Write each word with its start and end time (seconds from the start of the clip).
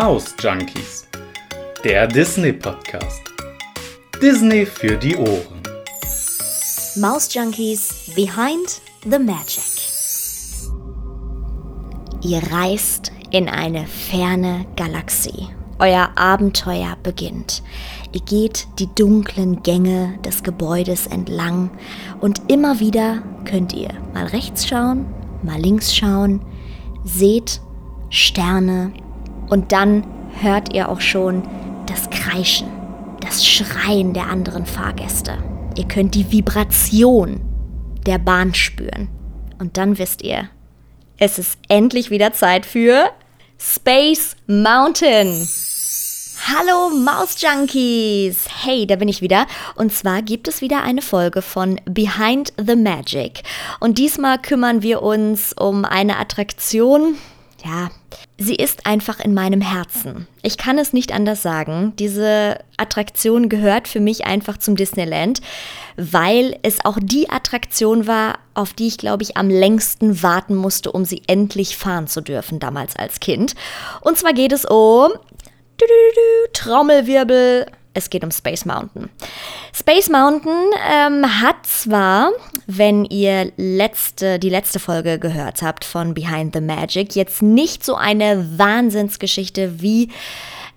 Maus 0.00 0.32
Junkies, 0.38 1.08
der 1.82 2.06
Disney 2.06 2.52
Podcast. 2.52 3.20
Disney 4.22 4.64
für 4.64 4.96
die 4.96 5.16
Ohren. 5.16 5.60
Maus 6.94 7.34
Junkies 7.34 8.12
Behind 8.14 8.80
the 9.02 9.18
Magic. 9.18 9.64
Ihr 12.22 12.40
reist 12.52 13.10
in 13.32 13.48
eine 13.48 13.88
ferne 13.88 14.66
Galaxie. 14.76 15.48
Euer 15.80 16.10
Abenteuer 16.14 16.96
beginnt. 17.02 17.64
Ihr 18.12 18.20
geht 18.20 18.68
die 18.78 18.94
dunklen 18.94 19.64
Gänge 19.64 20.16
des 20.24 20.44
Gebäudes 20.44 21.08
entlang 21.08 21.72
und 22.20 22.40
immer 22.46 22.78
wieder 22.78 23.24
könnt 23.44 23.72
ihr 23.72 23.90
mal 24.14 24.26
rechts 24.26 24.64
schauen, 24.64 25.12
mal 25.42 25.60
links 25.60 25.92
schauen, 25.92 26.40
seht 27.02 27.60
Sterne 28.10 28.92
und 29.48 29.72
dann 29.72 30.06
hört 30.40 30.72
ihr 30.74 30.88
auch 30.88 31.00
schon 31.00 31.42
das 31.86 32.10
Kreischen, 32.10 32.68
das 33.20 33.46
Schreien 33.46 34.12
der 34.12 34.26
anderen 34.26 34.66
Fahrgäste. 34.66 35.38
Ihr 35.76 35.86
könnt 35.86 36.14
die 36.14 36.30
Vibration 36.30 37.40
der 38.06 38.18
Bahn 38.18 38.54
spüren. 38.54 39.08
Und 39.58 39.76
dann 39.76 39.98
wisst 39.98 40.22
ihr, 40.22 40.48
es 41.18 41.38
ist 41.38 41.58
endlich 41.68 42.10
wieder 42.10 42.32
Zeit 42.32 42.64
für 42.64 43.10
Space 43.58 44.36
Mountain. 44.46 45.48
Hallo 46.46 46.90
Maus 46.90 47.40
Junkies! 47.40 48.46
Hey, 48.62 48.86
da 48.86 48.96
bin 48.96 49.08
ich 49.08 49.20
wieder. 49.20 49.46
Und 49.74 49.92
zwar 49.92 50.22
gibt 50.22 50.46
es 50.46 50.60
wieder 50.60 50.82
eine 50.82 51.02
Folge 51.02 51.42
von 51.42 51.80
Behind 51.84 52.52
the 52.56 52.76
Magic. 52.76 53.42
Und 53.80 53.98
diesmal 53.98 54.38
kümmern 54.38 54.82
wir 54.82 55.02
uns 55.02 55.52
um 55.52 55.84
eine 55.84 56.18
Attraktion. 56.18 57.16
Ja, 57.64 57.90
sie 58.38 58.54
ist 58.54 58.86
einfach 58.86 59.18
in 59.18 59.34
meinem 59.34 59.60
Herzen. 59.60 60.28
Ich 60.42 60.58
kann 60.58 60.78
es 60.78 60.92
nicht 60.92 61.12
anders 61.12 61.42
sagen. 61.42 61.92
Diese 61.98 62.58
Attraktion 62.76 63.48
gehört 63.48 63.88
für 63.88 63.98
mich 63.98 64.26
einfach 64.26 64.58
zum 64.58 64.76
Disneyland, 64.76 65.40
weil 65.96 66.56
es 66.62 66.84
auch 66.84 66.98
die 67.02 67.28
Attraktion 67.28 68.06
war, 68.06 68.38
auf 68.54 68.74
die 68.74 68.86
ich, 68.86 68.96
glaube 68.96 69.24
ich, 69.24 69.36
am 69.36 69.50
längsten 69.50 70.22
warten 70.22 70.54
musste, 70.54 70.92
um 70.92 71.04
sie 71.04 71.22
endlich 71.26 71.76
fahren 71.76 72.06
zu 72.06 72.20
dürfen, 72.20 72.60
damals 72.60 72.94
als 72.94 73.18
Kind. 73.18 73.54
Und 74.02 74.16
zwar 74.16 74.34
geht 74.34 74.52
es 74.52 74.64
um 74.64 75.10
Trommelwirbel. 76.52 77.66
Es 77.98 78.10
geht 78.10 78.22
um 78.22 78.30
Space 78.30 78.64
Mountain. 78.64 79.10
Space 79.74 80.08
Mountain 80.08 80.70
ähm, 80.88 81.42
hat 81.42 81.66
zwar, 81.66 82.30
wenn 82.68 83.04
ihr 83.04 83.50
letzte, 83.56 84.38
die 84.38 84.50
letzte 84.50 84.78
Folge 84.78 85.18
gehört 85.18 85.62
habt 85.62 85.84
von 85.84 86.14
Behind 86.14 86.54
the 86.54 86.60
Magic, 86.60 87.16
jetzt 87.16 87.42
nicht 87.42 87.84
so 87.84 87.96
eine 87.96 88.56
Wahnsinnsgeschichte 88.56 89.82
wie 89.82 90.10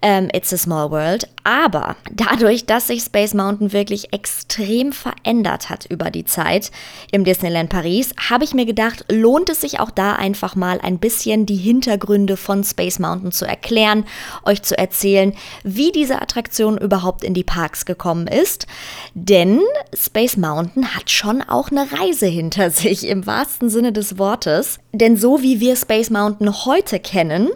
ähm, 0.01 0.29
It's 0.33 0.53
a 0.53 0.57
Small 0.57 0.91
World. 0.91 1.27
Aber 1.43 1.95
dadurch, 2.11 2.65
dass 2.65 2.87
sich 2.87 3.01
Space 3.01 3.33
Mountain 3.33 3.73
wirklich 3.73 4.13
extrem 4.13 4.91
verändert 4.93 5.69
hat 5.69 5.85
über 5.85 6.11
die 6.11 6.25
Zeit 6.25 6.71
im 7.11 7.23
Disneyland 7.23 7.69
Paris, 7.69 8.13
habe 8.29 8.43
ich 8.43 8.53
mir 8.53 8.65
gedacht, 8.65 9.05
lohnt 9.11 9.49
es 9.49 9.61
sich 9.61 9.79
auch 9.79 9.89
da 9.89 10.13
einfach 10.13 10.55
mal 10.55 10.79
ein 10.81 10.99
bisschen 10.99 11.45
die 11.47 11.55
Hintergründe 11.55 12.37
von 12.37 12.63
Space 12.63 12.99
Mountain 12.99 13.31
zu 13.31 13.45
erklären, 13.45 14.05
euch 14.45 14.61
zu 14.61 14.77
erzählen, 14.77 15.33
wie 15.63 15.91
diese 15.91 16.21
Attraktion 16.21 16.77
überhaupt 16.77 17.23
in 17.23 17.33
die 17.33 17.43
Parks 17.43 17.85
gekommen 17.85 18.27
ist. 18.27 18.67
Denn 19.15 19.61
Space 19.95 20.37
Mountain 20.37 20.95
hat 20.95 21.09
schon 21.09 21.41
auch 21.41 21.71
eine 21.71 21.87
Reise 21.91 22.27
hinter 22.27 22.69
sich 22.71 23.07
im 23.07 23.25
wahrsten 23.25 23.69
Sinne 23.69 23.93
des 23.93 24.19
Wortes. 24.19 24.79
Denn 24.93 25.17
so 25.17 25.41
wie 25.41 25.59
wir 25.59 25.75
Space 25.75 26.11
Mountain 26.11 26.65
heute 26.65 26.99
kennen, 26.99 27.49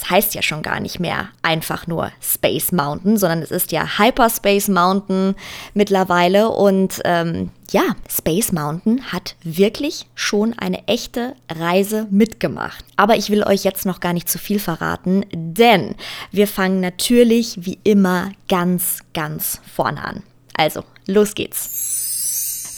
es 0.00 0.10
heißt 0.10 0.34
ja 0.34 0.42
schon 0.42 0.62
gar 0.62 0.80
nicht 0.80 1.00
mehr 1.00 1.28
einfach 1.42 1.86
nur 1.86 2.12
Space 2.20 2.70
Mountain, 2.70 3.16
sondern 3.16 3.42
es 3.42 3.50
ist 3.50 3.72
ja 3.72 3.98
Hyperspace 3.98 4.68
Mountain 4.68 5.34
mittlerweile. 5.74 6.50
Und 6.50 7.00
ähm, 7.04 7.50
ja, 7.70 7.96
Space 8.08 8.52
Mountain 8.52 9.12
hat 9.12 9.34
wirklich 9.42 10.06
schon 10.14 10.56
eine 10.56 10.86
echte 10.86 11.34
Reise 11.50 12.06
mitgemacht. 12.10 12.84
Aber 12.96 13.16
ich 13.16 13.30
will 13.30 13.42
euch 13.42 13.64
jetzt 13.64 13.86
noch 13.86 14.00
gar 14.00 14.12
nicht 14.12 14.28
zu 14.28 14.38
viel 14.38 14.60
verraten, 14.60 15.26
denn 15.32 15.96
wir 16.30 16.46
fangen 16.46 16.80
natürlich 16.80 17.58
wie 17.64 17.78
immer 17.82 18.30
ganz, 18.48 19.00
ganz 19.14 19.60
vorne 19.74 20.04
an. 20.04 20.22
Also, 20.54 20.84
los 21.06 21.34
geht's. 21.34 21.87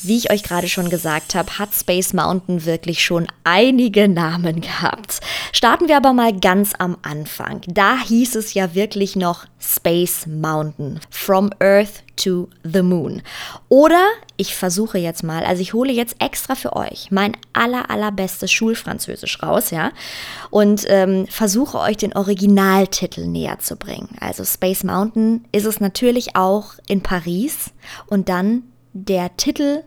Wie 0.03 0.17
ich 0.17 0.31
euch 0.31 0.43
gerade 0.43 0.69
schon 0.69 0.89
gesagt 0.89 1.35
habe, 1.35 1.59
hat 1.59 1.75
Space 1.75 2.15
Mountain 2.15 2.65
wirklich 2.65 3.03
schon 3.03 3.27
einige 3.45 4.09
Namen 4.09 4.61
gehabt. 4.63 5.21
Starten 5.53 5.89
wir 5.89 5.97
aber 5.99 6.15
mal 6.15 6.33
ganz 6.39 6.73
am 6.79 6.97
Anfang. 7.03 7.61
Da 7.67 7.99
hieß 7.99 8.37
es 8.37 8.55
ja 8.55 8.75
wirklich 8.75 9.15
noch 9.15 9.45
Space 9.59 10.27
Mountain. 10.27 11.01
From 11.11 11.51
Earth 11.61 12.03
to 12.17 12.49
the 12.65 12.81
Moon. 12.81 13.21
Oder 13.69 14.03
ich 14.39 14.55
versuche 14.55 14.97
jetzt 14.97 15.23
mal, 15.23 15.45
also 15.45 15.61
ich 15.61 15.75
hole 15.75 15.93
jetzt 15.93 16.17
extra 16.19 16.55
für 16.55 16.77
euch 16.77 17.11
mein 17.11 17.37
aller, 17.53 17.91
allerbestes 17.91 18.51
Schulfranzösisch 18.51 19.43
raus, 19.43 19.71
ja, 19.71 19.93
und 20.51 20.85
ähm, 20.89 21.27
versuche 21.29 21.79
euch 21.79 21.99
den 21.99 22.15
Originaltitel 22.15 23.27
näher 23.27 23.59
zu 23.59 23.77
bringen. 23.77 24.17
Also 24.21 24.45
Space 24.45 24.83
Mountain 24.83 25.45
ist 25.53 25.67
es 25.67 25.81
natürlich 25.81 26.37
auch 26.37 26.75
in 26.89 27.03
Paris 27.03 27.71
und 28.07 28.31
dann 28.31 28.63
der 28.93 29.37
Titel 29.37 29.83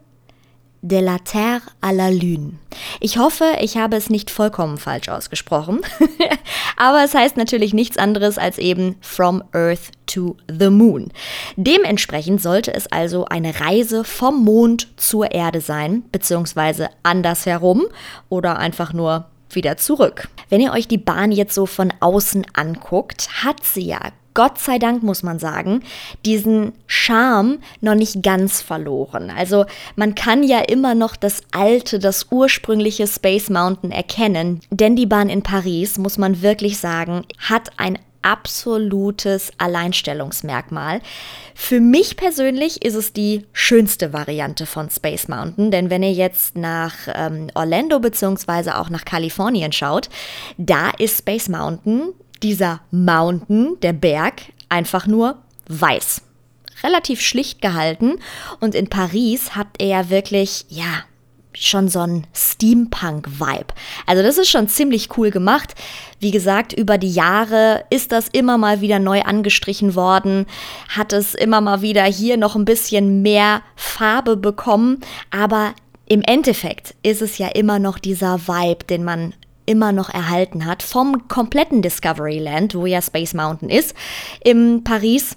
de 0.84 1.00
la 1.00 1.18
Terre 1.18 1.62
à 1.82 1.92
la 1.94 2.10
Lune. 2.10 2.60
Ich 3.00 3.18
hoffe, 3.18 3.56
ich 3.62 3.78
habe 3.78 3.96
es 3.96 4.10
nicht 4.10 4.30
vollkommen 4.30 4.78
falsch 4.78 5.10
ausgesprochen, 5.10 5.82
aber 6.78 7.04
es 7.04 7.16
heißt 7.16 7.38
natürlich 7.38 7.74
nichts 7.74 7.98
anderes 7.98 8.38
als 8.38 8.58
eben 8.58 8.96
From 9.02 9.44
Earth 9.54 9.92
to 10.06 10.36
the 10.48 10.70
Moon. 10.70 11.10
Dementsprechend 11.56 12.42
sollte 12.42 12.74
es 12.74 12.92
also 12.92 13.26
eine 13.26 13.60
Reise 13.62 14.04
vom 14.04 14.44
Mond 14.44 14.90
zur 14.98 15.32
Erde 15.32 15.62
sein, 15.62 16.04
beziehungsweise 16.12 16.90
andersherum 17.02 17.86
oder 18.30 18.60
einfach 18.60 18.94
nur 18.94 19.26
wieder 19.50 19.78
zurück. 19.78 20.28
Wenn 20.50 20.62
ihr 20.62 20.74
euch 20.74 20.88
die 20.88 20.98
Bahn 20.98 21.32
jetzt 21.32 21.56
so 21.56 21.66
von 21.66 21.94
außen 22.00 22.46
anguckt, 22.54 23.44
hat 23.44 23.64
sie 23.64 23.86
ja 23.86 24.00
Gott 24.34 24.60
sei 24.60 24.80
Dank 24.80 25.04
muss 25.04 25.24
man 25.24 25.40
sagen, 25.40 25.84
diesen 26.26 26.74
Charme 26.88 27.60
noch 27.82 27.96
nicht 27.96 28.24
ganz 28.24 28.62
verloren. 28.62 29.32
Also 29.36 29.66
man 29.96 30.16
kann 30.16 30.44
ja 30.44 30.60
immer 30.60 30.96
noch 30.96 31.16
das 31.16 31.42
alte, 31.52 32.00
das 32.00 32.28
ursprüngliche 32.32 33.08
Space 33.08 33.50
Mountain 33.50 33.92
erkennen, 33.92 34.62
denn 34.70 34.96
die 34.96 35.06
Bahn 35.06 35.30
in 35.30 35.44
Paris, 35.44 35.98
muss 35.98 36.18
man 36.18 36.42
wirklich 36.42 36.78
sagen, 36.78 37.24
hat 37.38 37.70
ein 37.78 38.00
absolutes 38.24 39.52
Alleinstellungsmerkmal. 39.58 41.02
Für 41.54 41.80
mich 41.80 42.18
persönlich 42.18 42.84
ist 42.84 42.96
es 42.96 43.14
die 43.14 43.46
schönste 43.52 44.14
Variante 44.14 44.66
von 44.66 44.90
Space 44.90 45.28
Mountain, 45.28 45.70
denn 45.70 45.90
wenn 45.90 46.02
ihr 46.02 46.14
jetzt 46.14 46.58
nach 46.58 46.94
ähm, 47.14 47.50
Orlando 47.54 48.00
bzw. 48.00 48.72
auch 48.72 48.90
nach 48.90 49.06
Kalifornien 49.06 49.72
schaut, 49.72 50.10
da 50.58 50.90
ist 50.98 51.20
Space 51.20 51.50
Mountain 51.50 52.14
dieser 52.44 52.82
Mountain, 52.92 53.78
der 53.82 53.94
Berg, 53.94 54.42
einfach 54.70 55.08
nur 55.08 55.38
weiß. 55.68 56.22
Relativ 56.84 57.22
schlicht 57.22 57.62
gehalten. 57.62 58.20
Und 58.60 58.76
in 58.76 58.90
Paris 58.90 59.56
hat 59.56 59.68
er 59.80 60.10
wirklich, 60.10 60.66
ja, 60.70 61.04
schon 61.56 61.88
so 61.88 62.00
ein 62.00 62.26
Steampunk-Vibe. 62.34 63.74
Also 64.06 64.24
das 64.24 64.38
ist 64.38 64.50
schon 64.50 64.68
ziemlich 64.68 65.18
cool 65.18 65.30
gemacht. 65.30 65.76
Wie 66.20 66.32
gesagt, 66.32 66.74
über 66.74 66.98
die 66.98 67.12
Jahre 67.12 67.86
ist 67.90 68.12
das 68.12 68.28
immer 68.28 68.58
mal 68.58 68.82
wieder 68.82 69.00
neu 69.00 69.22
angestrichen 69.22 69.96
worden, 69.96 70.46
hat 70.90 71.14
es 71.14 71.36
immer 71.36 71.62
mal 71.62 71.82
wieder 71.82 72.04
hier 72.04 72.38
noch 72.38 72.56
ein 72.56 72.66
bisschen 72.66 73.22
mehr 73.22 73.62
Farbe 73.76 74.36
bekommen, 74.36 75.02
aber 75.32 75.74
im 76.08 76.22
Endeffekt 76.22 76.96
ist 77.04 77.22
es 77.22 77.38
ja 77.38 77.48
immer 77.48 77.80
noch 77.80 77.98
dieser 77.98 78.48
Vibe, 78.48 78.86
den 78.86 79.04
man 79.04 79.34
immer 79.66 79.92
noch 79.92 80.10
erhalten 80.10 80.66
hat 80.66 80.84
vom 80.84 81.28
kompletten 81.28 81.82
Discoveryland, 81.82 82.76
wo 82.76 82.86
ja 82.86 83.02
Space 83.02 83.34
Mountain 83.34 83.70
ist, 83.70 83.96
im 84.44 84.84
Paris. 84.84 85.36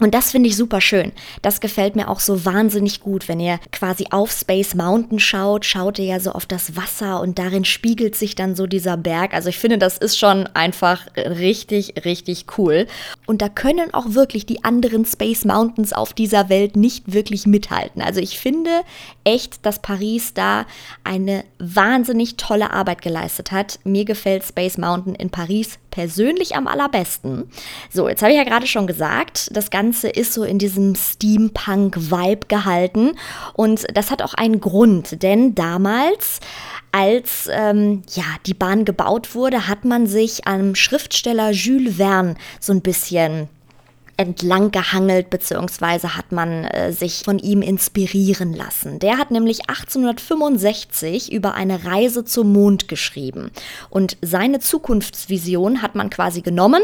Und 0.00 0.12
das 0.12 0.32
finde 0.32 0.48
ich 0.48 0.56
super 0.56 0.80
schön. 0.80 1.12
Das 1.40 1.60
gefällt 1.60 1.94
mir 1.94 2.08
auch 2.08 2.18
so 2.18 2.44
wahnsinnig 2.44 3.00
gut. 3.00 3.28
Wenn 3.28 3.38
ihr 3.38 3.60
quasi 3.70 4.06
auf 4.10 4.32
Space 4.32 4.74
Mountain 4.74 5.20
schaut, 5.20 5.64
schaut 5.64 6.00
ihr 6.00 6.06
ja 6.06 6.18
so 6.18 6.32
auf 6.32 6.46
das 6.46 6.74
Wasser 6.74 7.20
und 7.20 7.38
darin 7.38 7.64
spiegelt 7.64 8.16
sich 8.16 8.34
dann 8.34 8.56
so 8.56 8.66
dieser 8.66 8.96
Berg. 8.96 9.34
Also 9.34 9.50
ich 9.50 9.58
finde, 9.58 9.78
das 9.78 9.96
ist 9.96 10.18
schon 10.18 10.48
einfach 10.48 11.06
richtig, 11.16 12.04
richtig 12.04 12.46
cool. 12.58 12.88
Und 13.26 13.40
da 13.40 13.48
können 13.48 13.94
auch 13.94 14.14
wirklich 14.14 14.46
die 14.46 14.64
anderen 14.64 15.04
Space 15.04 15.44
Mountains 15.44 15.92
auf 15.92 16.12
dieser 16.12 16.48
Welt 16.48 16.74
nicht 16.74 17.12
wirklich 17.12 17.46
mithalten. 17.46 18.02
Also 18.02 18.18
ich 18.18 18.36
finde 18.40 18.70
echt, 19.24 19.64
dass 19.66 19.80
Paris 19.80 20.34
da 20.34 20.66
eine 21.02 21.44
wahnsinnig 21.58 22.36
tolle 22.36 22.70
Arbeit 22.70 23.02
geleistet 23.02 23.52
hat. 23.52 23.78
Mir 23.84 24.04
gefällt 24.04 24.44
Space 24.44 24.78
Mountain 24.78 25.14
in 25.14 25.30
Paris 25.30 25.78
persönlich 25.90 26.56
am 26.56 26.66
allerbesten. 26.66 27.48
So, 27.90 28.08
jetzt 28.08 28.22
habe 28.22 28.32
ich 28.32 28.38
ja 28.38 28.44
gerade 28.44 28.66
schon 28.66 28.86
gesagt, 28.86 29.48
das 29.52 29.70
Ganze 29.70 30.08
ist 30.08 30.32
so 30.32 30.42
in 30.42 30.58
diesem 30.58 30.94
Steampunk-Vibe 30.94 32.46
gehalten 32.48 33.12
und 33.52 33.86
das 33.94 34.10
hat 34.10 34.20
auch 34.20 34.34
einen 34.34 34.60
Grund, 34.60 35.22
denn 35.22 35.54
damals 35.54 36.40
als 36.90 37.48
ähm, 37.50 38.02
ja, 38.14 38.24
die 38.46 38.54
Bahn 38.54 38.84
gebaut 38.84 39.34
wurde, 39.34 39.68
hat 39.68 39.84
man 39.84 40.06
sich 40.06 40.46
am 40.46 40.74
Schriftsteller 40.74 41.50
Jules 41.50 41.96
Verne 41.96 42.34
so 42.60 42.72
ein 42.72 42.82
bisschen 42.82 43.48
entlang 44.16 44.70
gehangelt, 44.70 45.30
beziehungsweise 45.30 46.16
hat 46.16 46.30
man 46.30 46.64
äh, 46.64 46.92
sich 46.92 47.22
von 47.24 47.38
ihm 47.38 47.62
inspirieren 47.62 48.54
lassen. 48.54 48.98
Der 48.98 49.18
hat 49.18 49.30
nämlich 49.30 49.68
1865 49.68 51.32
über 51.32 51.54
eine 51.54 51.84
Reise 51.84 52.24
zum 52.24 52.52
Mond 52.52 52.88
geschrieben. 52.88 53.50
Und 53.90 54.16
seine 54.22 54.60
Zukunftsvision 54.60 55.82
hat 55.82 55.94
man 55.94 56.10
quasi 56.10 56.42
genommen 56.42 56.82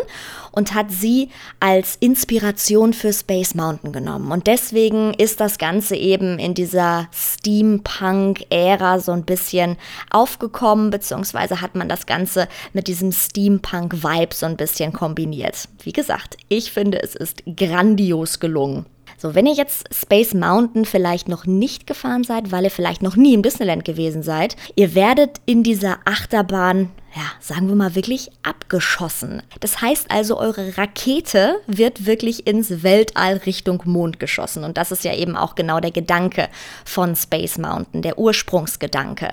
und 0.52 0.74
hat 0.74 0.90
sie 0.90 1.28
als 1.60 1.96
Inspiration 2.00 2.92
für 2.92 3.12
Space 3.12 3.54
Mountain 3.54 3.92
genommen. 3.92 4.32
Und 4.32 4.46
deswegen 4.46 5.14
ist 5.14 5.40
das 5.40 5.58
Ganze 5.58 5.94
eben 5.96 6.38
in 6.38 6.54
dieser 6.54 7.08
Steampunk-Ära 7.12 8.98
so 8.98 9.12
ein 9.12 9.24
bisschen 9.24 9.76
aufgekommen, 10.10 10.90
beziehungsweise 10.90 11.60
hat 11.60 11.76
man 11.76 11.88
das 11.88 12.06
Ganze 12.06 12.48
mit 12.72 12.88
diesem 12.88 13.12
Steampunk-Vibe 13.12 14.34
so 14.34 14.46
ein 14.46 14.56
bisschen 14.56 14.92
kombiniert. 14.92 15.68
Wie 15.84 15.92
gesagt, 15.92 16.36
ich 16.48 16.72
finde, 16.72 17.00
es 17.02 17.19
ist 17.20 17.42
grandios 17.56 18.40
gelungen. 18.40 18.86
So, 19.20 19.34
wenn 19.34 19.44
ihr 19.44 19.52
jetzt 19.52 19.86
Space 19.92 20.32
Mountain 20.32 20.86
vielleicht 20.86 21.28
noch 21.28 21.44
nicht 21.44 21.86
gefahren 21.86 22.24
seid, 22.24 22.52
weil 22.52 22.64
ihr 22.64 22.70
vielleicht 22.70 23.02
noch 23.02 23.16
nie 23.16 23.34
im 23.34 23.42
Disneyland 23.42 23.84
gewesen 23.84 24.22
seid, 24.22 24.56
ihr 24.76 24.94
werdet 24.94 25.42
in 25.44 25.62
dieser 25.62 25.98
Achterbahn, 26.06 26.90
ja, 27.14 27.22
sagen 27.38 27.68
wir 27.68 27.74
mal 27.74 27.94
wirklich 27.94 28.30
abgeschossen. 28.42 29.42
Das 29.60 29.82
heißt 29.82 30.10
also, 30.10 30.38
eure 30.38 30.78
Rakete 30.78 31.56
wird 31.66 32.06
wirklich 32.06 32.46
ins 32.46 32.82
Weltall 32.82 33.42
Richtung 33.44 33.82
Mond 33.84 34.20
geschossen. 34.20 34.64
Und 34.64 34.78
das 34.78 34.90
ist 34.90 35.04
ja 35.04 35.14
eben 35.14 35.36
auch 35.36 35.54
genau 35.54 35.80
der 35.80 35.90
Gedanke 35.90 36.48
von 36.86 37.14
Space 37.14 37.58
Mountain, 37.58 38.00
der 38.00 38.18
Ursprungsgedanke. 38.18 39.32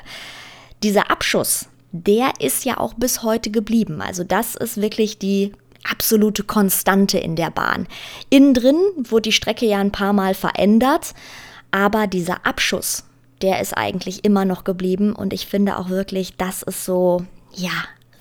Dieser 0.83 1.09
Abschuss, 1.09 1.69
der 1.93 2.33
ist 2.39 2.65
ja 2.65 2.77
auch 2.77 2.93
bis 2.93 3.23
heute 3.23 3.51
geblieben. 3.51 4.01
Also 4.01 4.25
das 4.25 4.55
ist 4.55 4.81
wirklich 4.81 5.17
die 5.17 5.53
absolute 5.89 6.43
Konstante 6.43 7.17
in 7.17 7.35
der 7.35 7.49
Bahn. 7.49 7.87
Innen 8.29 8.53
drin 8.53 8.77
wurde 8.95 9.23
die 9.23 9.31
Strecke 9.31 9.65
ja 9.65 9.79
ein 9.79 9.91
paar 9.91 10.13
Mal 10.13 10.33
verändert, 10.33 11.13
aber 11.71 12.07
dieser 12.07 12.45
Abschuss, 12.45 13.03
der 13.41 13.61
ist 13.61 13.77
eigentlich 13.77 14.25
immer 14.25 14.45
noch 14.45 14.63
geblieben 14.63 15.13
und 15.13 15.33
ich 15.33 15.47
finde 15.47 15.77
auch 15.77 15.89
wirklich, 15.89 16.35
das 16.37 16.63
ist 16.63 16.85
so, 16.85 17.25
ja, 17.53 17.71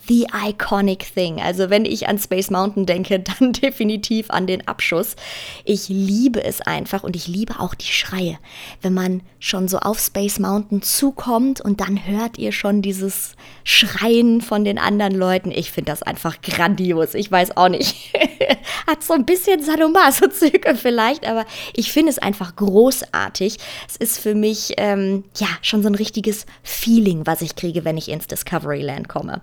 the 0.08 0.26
iconic 0.32 1.12
thing. 1.14 1.40
Also 1.40 1.70
wenn 1.70 1.84
ich 1.84 2.08
an 2.08 2.18
Space 2.18 2.50
Mountain 2.50 2.86
denke, 2.86 3.20
dann 3.40 3.52
definitiv 3.52 4.30
an 4.30 4.46
den 4.46 4.66
Abschuss. 4.66 5.16
Ich 5.64 5.88
liebe 5.88 6.42
es 6.42 6.60
einfach 6.60 7.02
und 7.04 7.16
ich 7.16 7.26
liebe 7.26 7.60
auch 7.60 7.74
die 7.74 7.86
Schreie. 7.86 8.38
Wenn 8.82 8.94
man 8.94 9.22
schon 9.38 9.68
so 9.68 9.78
auf 9.78 10.00
Space 10.00 10.38
Mountain 10.38 10.82
zukommt 10.82 11.60
und 11.60 11.80
dann 11.80 12.06
hört 12.06 12.38
ihr 12.38 12.52
schon 12.52 12.82
dieses 12.82 13.34
Schreien 13.64 14.40
von 14.40 14.64
den 14.64 14.78
anderen 14.78 15.14
Leuten. 15.14 15.50
Ich 15.50 15.70
finde 15.70 15.92
das 15.92 16.02
einfach 16.02 16.40
grandios. 16.40 17.14
Ich 17.14 17.30
weiß 17.30 17.56
auch 17.56 17.68
nicht. 17.68 17.96
Hat 18.86 19.02
so 19.02 19.14
ein 19.14 19.24
bisschen 19.24 19.62
Sadomaso-Züge 19.62 20.74
vielleicht, 20.76 21.26
aber 21.26 21.44
ich 21.74 21.92
finde 21.92 22.10
es 22.10 22.18
einfach 22.18 22.56
großartig. 22.56 23.58
Es 23.88 23.96
ist 23.96 24.18
für 24.18 24.34
mich, 24.34 24.74
ähm, 24.76 25.24
ja, 25.36 25.48
schon 25.62 25.82
so 25.82 25.88
ein 25.88 25.94
richtiges 25.94 26.46
Feeling, 26.62 27.26
was 27.26 27.42
ich 27.42 27.56
kriege, 27.56 27.84
wenn 27.84 27.96
ich 27.96 28.08
ins 28.08 28.26
Discoveryland 28.26 29.08
komme. 29.08 29.42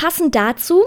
Passend 0.00 0.34
dazu 0.34 0.86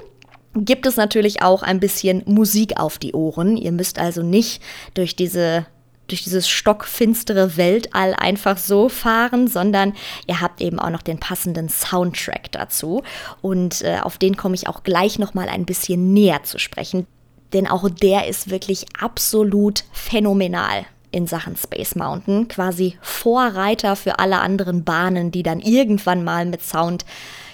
gibt 0.56 0.88
es 0.88 0.96
natürlich 0.96 1.44
auch 1.44 1.62
ein 1.62 1.80
bisschen 1.80 2.24
Musik 2.26 2.80
auf 2.80 2.98
die 2.98 3.14
Ohren. 3.14 3.58
Ihr 3.58 3.72
müsst 3.72 4.00
also 4.00 4.24
nicht 4.24 4.60
durch 4.96 5.16
diese 5.16 5.68
durch 6.08 6.24
dieses 6.24 6.50
stockfinstere 6.50 7.56
Weltall 7.56 8.16
einfach 8.18 8.58
so 8.58 8.90
fahren, 8.90 9.48
sondern 9.48 9.94
ihr 10.26 10.42
habt 10.42 10.62
eben 10.62 10.80
auch 10.80 10.90
noch 10.90 11.04
den 11.04 11.20
passenden 11.20 11.70
Soundtrack 11.70 12.52
dazu. 12.52 13.04
Und 13.42 13.84
äh, 13.84 14.00
auf 14.02 14.18
den 14.18 14.36
komme 14.36 14.56
ich 14.56 14.68
auch 14.68 14.82
gleich 14.82 15.20
noch 15.20 15.36
mal 15.36 15.48
ein 15.48 15.66
bisschen 15.66 16.14
näher 16.14 16.42
zu 16.44 16.58
sprechen, 16.58 17.06
denn 17.54 17.68
auch 17.68 17.88
der 17.90 18.28
ist 18.28 18.50
wirklich 18.50 18.86
absolut 19.00 19.84
phänomenal 19.92 20.86
in 21.12 21.28
Sachen 21.28 21.56
Space 21.56 21.94
Mountain, 21.94 22.48
quasi 22.48 22.98
Vorreiter 23.02 23.96
für 23.96 24.18
alle 24.18 24.40
anderen 24.40 24.84
Bahnen, 24.84 25.32
die 25.32 25.44
dann 25.44 25.60
irgendwann 25.60 26.24
mal 26.24 26.48
mit 26.48 26.64
Sound 26.64 27.06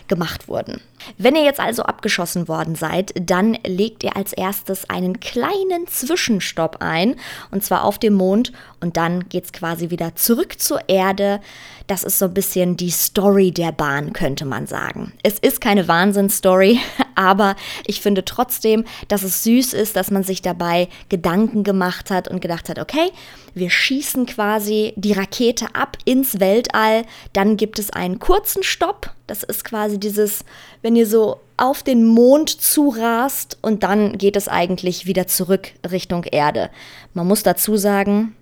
gemacht 0.10 0.48
wurden. 0.48 0.82
Wenn 1.18 1.36
ihr 1.36 1.44
jetzt 1.44 1.60
also 1.60 1.84
abgeschossen 1.84 2.48
worden 2.48 2.76
seid, 2.76 3.14
dann 3.20 3.58
legt 3.66 4.04
ihr 4.04 4.18
als 4.18 4.34
erstes 4.34 4.90
einen 4.90 5.20
kleinen 5.20 5.88
Zwischenstopp 5.88 6.78
ein, 6.82 7.16
und 7.52 7.64
zwar 7.64 7.86
auf 7.86 7.98
dem 7.98 8.16
Mond, 8.16 8.52
und 8.82 8.98
dann 8.98 9.30
geht 9.30 9.46
es 9.46 9.54
quasi 9.54 9.90
wieder 9.90 10.16
zurück 10.16 10.60
zur 10.60 10.88
Erde. 10.90 11.40
Das 11.88 12.04
ist 12.04 12.20
so 12.20 12.26
ein 12.26 12.34
bisschen 12.34 12.76
die 12.76 12.92
Story 12.92 13.52
der 13.52 13.72
Bahn, 13.72 14.14
könnte 14.14 14.46
man 14.46 14.68
sagen. 14.68 15.14
Es 15.24 15.40
ist 15.40 15.62
keine 15.62 15.88
Wahnsinnsstory, 15.88 16.80
aber 17.20 17.58
ich 17.86 18.00
finde 18.00 18.24
trotzdem, 18.24 18.86
dass 19.10 19.24
es 19.24 19.44
süß 19.44 19.74
ist, 19.74 19.98
dass 19.98 20.10
man 20.10 20.24
sich 20.24 20.42
dabei 20.42 20.88
Gedanken 21.10 21.66
gemacht 21.66 22.12
hat 22.12 22.30
und 22.30 22.40
gedacht 22.40 22.70
hat, 22.70 22.80
okay, 22.80 23.12
wir 23.54 23.70
schießen 23.70 24.26
quasi 24.26 24.94
die 24.96 25.12
Rakete 25.12 25.76
ab 25.76 25.98
ins 26.06 26.40
Weltall, 26.40 27.04
dann 27.34 27.58
gibt 27.58 27.78
es 27.78 27.90
einen 27.90 28.20
kurzen 28.20 28.64
Stopp, 28.64 29.12
das 29.28 29.44
ist 29.44 29.66
quasi 29.66 30.00
dieses, 30.00 30.46
wenn 30.82 30.96
ihr 30.96 31.06
so 31.06 31.42
auf 31.58 31.84
den 31.84 32.06
Mond 32.06 32.50
zurast 32.50 33.58
und 33.62 33.84
dann 33.84 34.18
geht 34.18 34.38
es 34.38 34.48
eigentlich 34.48 35.06
wieder 35.06 35.28
zurück 35.28 35.74
Richtung 35.92 36.24
Erde. 36.24 36.70
Man 37.14 37.28
muss 37.28 37.44
dazu 37.44 37.76
sagen, 37.76 38.34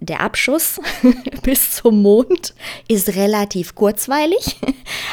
der 0.00 0.20
Abschuss 0.20 0.78
bis 1.42 1.72
zum 1.76 2.02
Mond 2.02 2.54
ist 2.88 3.16
relativ 3.16 3.74
kurzweilig. 3.74 4.56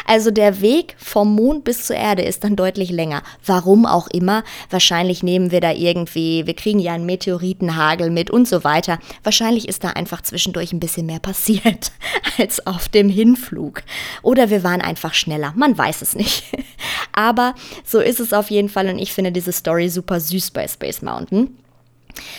Also 0.05 0.31
der 0.31 0.61
Weg 0.61 0.95
vom 0.97 1.33
Mond 1.35 1.63
bis 1.63 1.87
zur 1.87 1.95
Erde 1.95 2.23
ist 2.23 2.43
dann 2.43 2.55
deutlich 2.55 2.91
länger. 2.91 3.23
Warum 3.45 3.85
auch 3.85 4.07
immer. 4.07 4.43
Wahrscheinlich 4.69 5.23
nehmen 5.23 5.51
wir 5.51 5.61
da 5.61 5.71
irgendwie, 5.71 6.45
wir 6.45 6.55
kriegen 6.55 6.79
ja 6.79 6.93
einen 6.93 7.05
Meteoritenhagel 7.05 8.09
mit 8.09 8.29
und 8.29 8.47
so 8.47 8.63
weiter. 8.63 8.99
Wahrscheinlich 9.23 9.67
ist 9.67 9.83
da 9.83 9.91
einfach 9.91 10.21
zwischendurch 10.21 10.73
ein 10.73 10.79
bisschen 10.79 11.05
mehr 11.05 11.19
passiert 11.19 11.91
als 12.37 12.65
auf 12.67 12.89
dem 12.89 13.09
Hinflug. 13.09 13.83
Oder 14.21 14.49
wir 14.49 14.63
waren 14.63 14.81
einfach 14.81 15.13
schneller. 15.13 15.53
Man 15.55 15.77
weiß 15.77 16.01
es 16.01 16.15
nicht. 16.15 16.43
Aber 17.13 17.55
so 17.85 17.99
ist 17.99 18.19
es 18.19 18.33
auf 18.33 18.51
jeden 18.51 18.69
Fall 18.69 18.89
und 18.89 18.99
ich 18.99 19.13
finde 19.13 19.31
diese 19.31 19.53
Story 19.53 19.87
super 19.89 20.19
süß 20.19 20.51
bei 20.51 20.67
Space 20.67 21.01
Mountain. 21.01 21.57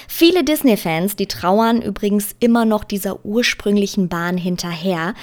Viele 0.08 0.44
Disney-Fans, 0.44 1.16
die 1.16 1.26
trauern 1.26 1.82
übrigens 1.82 2.34
immer 2.40 2.64
noch 2.64 2.84
dieser 2.84 3.24
ursprünglichen 3.24 4.08
Bahn 4.08 4.36
hinterher, 4.36 5.14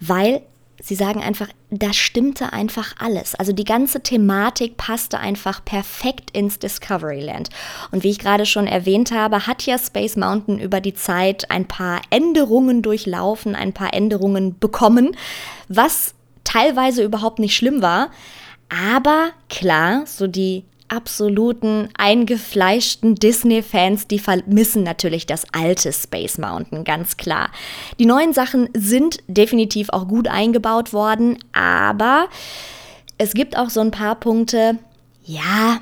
weil 0.00 0.42
sie 0.80 0.94
sagen 0.94 1.20
einfach, 1.20 1.48
da 1.70 1.92
stimmte 1.92 2.52
einfach 2.52 2.94
alles. 2.98 3.34
Also 3.34 3.52
die 3.52 3.64
ganze 3.64 4.00
Thematik 4.00 4.76
passte 4.76 5.18
einfach 5.18 5.64
perfekt 5.64 6.30
ins 6.30 6.58
Discoveryland. 6.58 7.50
Und 7.90 8.04
wie 8.04 8.10
ich 8.10 8.18
gerade 8.18 8.46
schon 8.46 8.66
erwähnt 8.66 9.12
habe, 9.12 9.46
hat 9.46 9.62
ja 9.62 9.78
Space 9.78 10.16
Mountain 10.16 10.58
über 10.58 10.80
die 10.80 10.94
Zeit 10.94 11.50
ein 11.50 11.66
paar 11.66 12.00
Änderungen 12.10 12.82
durchlaufen, 12.82 13.54
ein 13.54 13.72
paar 13.72 13.92
Änderungen 13.92 14.58
bekommen, 14.58 15.16
was 15.68 16.14
teilweise 16.44 17.02
überhaupt 17.02 17.38
nicht 17.38 17.56
schlimm 17.56 17.82
war. 17.82 18.10
Aber 18.68 19.30
klar, 19.48 20.04
so 20.06 20.26
die 20.26 20.64
absoluten 20.88 21.88
eingefleischten 21.96 23.14
Disney-Fans, 23.14 24.06
die 24.06 24.18
vermissen 24.18 24.82
natürlich 24.82 25.26
das 25.26 25.46
alte 25.52 25.92
Space 25.92 26.38
Mountain, 26.38 26.84
ganz 26.84 27.16
klar. 27.16 27.50
Die 27.98 28.06
neuen 28.06 28.32
Sachen 28.32 28.68
sind 28.74 29.18
definitiv 29.26 29.90
auch 29.90 30.08
gut 30.08 30.28
eingebaut 30.28 30.92
worden, 30.92 31.38
aber 31.52 32.28
es 33.18 33.34
gibt 33.34 33.56
auch 33.56 33.70
so 33.70 33.80
ein 33.80 33.90
paar 33.90 34.14
Punkte, 34.14 34.78
ja, 35.24 35.80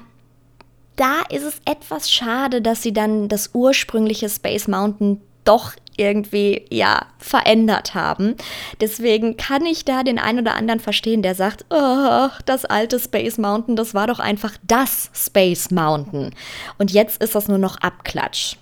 da 0.96 1.20
ist 1.28 1.44
es 1.44 1.60
etwas 1.64 2.10
schade, 2.10 2.62
dass 2.62 2.82
sie 2.82 2.92
dann 2.92 3.28
das 3.28 3.50
ursprüngliche 3.52 4.28
Space 4.28 4.66
Mountain 4.66 5.20
doch 5.44 5.72
irgendwie 5.97 6.65
ja 6.71 7.07
verändert 7.19 7.95
haben. 7.95 8.37
Deswegen 8.81 9.37
kann 9.37 9.65
ich 9.67 9.85
da 9.85 10.03
den 10.03 10.19
einen 10.19 10.41
oder 10.41 10.55
anderen 10.55 10.81
verstehen, 10.81 11.23
der 11.23 11.35
sagt, 11.35 11.65
oh, 11.71 12.29
das 12.45 12.65
alte 12.65 12.99
Space 12.99 13.38
Mountain, 13.38 13.76
das 13.76 13.95
war 13.95 14.07
doch 14.07 14.19
einfach 14.19 14.57
das 14.67 15.11
Space 15.15 15.71
Mountain. 15.71 16.35
Und 16.79 16.93
jetzt 16.93 17.23
ist 17.23 17.35
das 17.35 17.49
nur 17.49 17.59
noch 17.59 17.79
Abklatsch. 17.79 18.57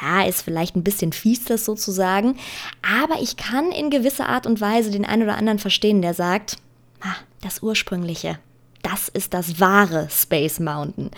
Ja, 0.00 0.24
ist 0.24 0.42
vielleicht 0.42 0.76
ein 0.76 0.84
bisschen 0.84 1.12
fies, 1.12 1.44
das 1.44 1.64
sozusagen. 1.64 2.36
Aber 2.82 3.20
ich 3.20 3.36
kann 3.36 3.72
in 3.72 3.90
gewisser 3.90 4.28
Art 4.28 4.46
und 4.46 4.60
Weise 4.60 4.90
den 4.90 5.04
einen 5.04 5.24
oder 5.24 5.36
anderen 5.36 5.58
verstehen, 5.58 6.02
der 6.02 6.14
sagt, 6.14 6.56
ah, 7.00 7.16
das 7.40 7.62
ursprüngliche, 7.62 8.38
das 8.82 9.08
ist 9.08 9.34
das 9.34 9.60
wahre 9.60 10.08
Space 10.10 10.60
Mountain. 10.60 11.10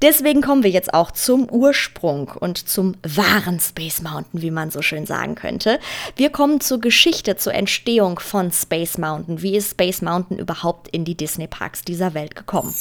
Deswegen 0.00 0.42
kommen 0.42 0.62
wir 0.62 0.70
jetzt 0.70 0.94
auch 0.94 1.10
zum 1.10 1.50
Ursprung 1.50 2.28
und 2.28 2.68
zum 2.68 2.94
wahren 3.02 3.58
Space 3.58 4.00
Mountain, 4.00 4.42
wie 4.42 4.52
man 4.52 4.70
so 4.70 4.80
schön 4.80 5.06
sagen 5.06 5.34
könnte. 5.34 5.80
Wir 6.14 6.30
kommen 6.30 6.60
zur 6.60 6.80
Geschichte, 6.80 7.36
zur 7.36 7.54
Entstehung 7.54 8.20
von 8.20 8.52
Space 8.52 8.96
Mountain. 8.96 9.42
Wie 9.42 9.56
ist 9.56 9.72
Space 9.72 10.00
Mountain 10.00 10.38
überhaupt 10.38 10.86
in 10.88 11.04
die 11.04 11.16
Disney 11.16 11.48
Parks 11.48 11.82
dieser 11.82 12.14
Welt 12.14 12.36
gekommen? 12.36 12.72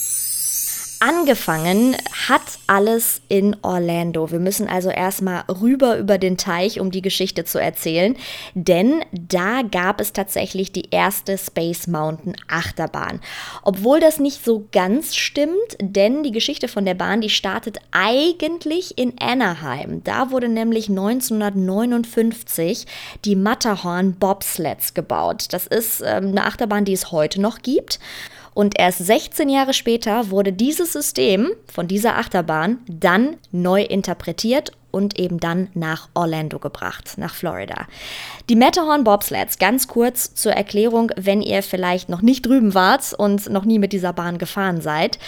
Angefangen 0.99 1.95
hat 2.27 2.41
alles 2.65 3.21
in 3.27 3.55
Orlando. 3.61 4.31
Wir 4.31 4.39
müssen 4.39 4.67
also 4.67 4.89
erstmal 4.89 5.41
rüber 5.41 5.97
über 5.97 6.17
den 6.17 6.37
Teich, 6.37 6.79
um 6.79 6.89
die 6.89 7.03
Geschichte 7.03 7.45
zu 7.45 7.61
erzählen, 7.61 8.15
denn 8.55 9.03
da 9.11 9.61
gab 9.61 10.01
es 10.01 10.11
tatsächlich 10.11 10.71
die 10.71 10.89
erste 10.89 11.37
Space 11.37 11.85
Mountain 11.85 12.35
Achterbahn. 12.47 13.21
Obwohl 13.61 13.99
das 13.99 14.19
nicht 14.19 14.43
so 14.43 14.67
ganz 14.71 15.15
stimmt, 15.15 15.77
denn 15.79 16.23
die 16.23 16.31
Geschichte 16.31 16.67
von 16.67 16.83
der 16.83 16.95
Bahn, 16.95 17.21
die 17.21 17.29
startet 17.29 17.77
eigentlich 17.91 18.97
in 18.97 19.13
Anaheim. 19.19 20.03
Da 20.03 20.31
wurde 20.31 20.49
nämlich 20.49 20.89
1959 20.89 22.87
die 23.23 23.35
Matterhorn 23.35 24.13
Bobsleds 24.15 24.95
gebaut. 24.95 25.45
Das 25.51 25.67
ist 25.67 26.01
ähm, 26.01 26.29
eine 26.29 26.45
Achterbahn, 26.45 26.85
die 26.85 26.93
es 26.93 27.11
heute 27.11 27.39
noch 27.39 27.61
gibt. 27.61 27.99
Und 28.57 28.79
erst 28.79 29.05
16 29.05 29.49
Jahre 29.49 29.71
später 29.71 30.31
wurde 30.31 30.51
dieses 30.51 30.91
System 30.91 31.51
von 31.71 31.87
dieser 31.87 32.17
Achterbahn 32.17 32.79
dann 32.89 33.35
neu 33.51 33.83
interpretiert 33.83 34.71
und 34.97 35.19
eben 35.19 35.39
dann 35.39 35.69
nach 35.75 36.09
Orlando 36.15 36.57
gebracht, 36.57 37.13
nach 37.17 37.35
Florida. 37.35 37.85
Die 38.49 38.55
Matterhorn 38.55 39.03
Bobsleds, 39.03 39.59
ganz 39.59 39.87
kurz 39.87 40.33
zur 40.33 40.53
Erklärung, 40.53 41.11
wenn 41.15 41.43
ihr 41.43 41.61
vielleicht 41.61 42.09
noch 42.09 42.23
nicht 42.23 42.45
drüben 42.45 42.73
wart 42.73 43.13
und 43.13 43.47
noch 43.49 43.63
nie 43.63 43.77
mit 43.77 43.93
dieser 43.93 44.11
Bahn 44.11 44.39
gefahren 44.39 44.81
seid. 44.81 45.19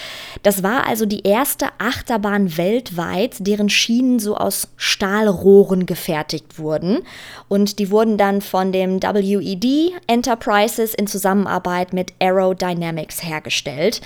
Das 0.41 0.63
war 0.63 0.87
also 0.87 1.05
die 1.05 1.21
erste 1.21 1.67
Achterbahn 1.77 2.57
weltweit, 2.57 3.35
deren 3.39 3.69
Schienen 3.69 4.19
so 4.19 4.35
aus 4.35 4.69
Stahlrohren 4.75 5.85
gefertigt 5.85 6.57
wurden. 6.57 7.01
Und 7.47 7.77
die 7.77 7.91
wurden 7.91 8.17
dann 8.17 8.41
von 8.41 8.71
dem 8.71 9.03
WED 9.03 9.93
Enterprises 10.07 10.95
in 10.95 11.05
Zusammenarbeit 11.05 11.93
mit 11.93 12.13
Aerodynamics 12.19 13.23
hergestellt. 13.23 14.01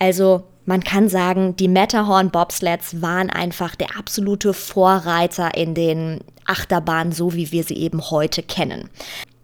Also 0.00 0.42
man 0.66 0.82
kann 0.82 1.08
sagen, 1.08 1.56
die 1.56 1.68
Matterhorn 1.68 2.30
Bobsleds 2.30 3.02
waren 3.02 3.30
einfach 3.30 3.74
der 3.74 3.98
absolute 3.98 4.54
Vorreiter 4.54 5.54
in 5.54 5.74
den 5.74 6.20
Achterbahnen, 6.46 7.12
so 7.12 7.34
wie 7.34 7.52
wir 7.52 7.64
sie 7.64 7.76
eben 7.76 8.10
heute 8.10 8.42
kennen. 8.42 8.90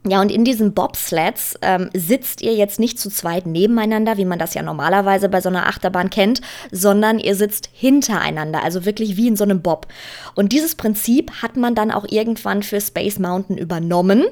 Ja, 0.07 0.23
und 0.23 0.33
in 0.33 0.45
diesen 0.45 0.73
Bobsleds 0.73 1.59
ähm, 1.61 1.91
sitzt 1.93 2.41
ihr 2.41 2.55
jetzt 2.55 2.81
nicht 2.81 2.99
zu 2.99 3.11
zweit 3.11 3.45
nebeneinander, 3.45 4.17
wie 4.17 4.25
man 4.25 4.39
das 4.39 4.55
ja 4.55 4.63
normalerweise 4.63 5.29
bei 5.29 5.43
so 5.43 5.51
einer 5.51 5.67
Achterbahn 5.67 6.09
kennt, 6.09 6.41
sondern 6.73 7.19
ihr 7.19 7.35
sitzt 7.35 7.69
hintereinander, 7.75 8.65
also 8.65 8.87
wirklich 8.87 9.19
wie 9.19 9.29
in 9.29 9.37
so 9.37 9.45
einem 9.45 9.61
Bob. 9.61 9.89
Und 10.35 10.53
dieses 10.53 10.75
Prinzip 10.75 11.43
hat 11.43 11.59
man 11.59 11.75
dann 11.75 11.91
auch 11.91 12.07
irgendwann 12.09 12.63
für 12.63 12.81
Space 12.81 13.19
Mountain 13.19 13.59
übernommen. 13.59 14.25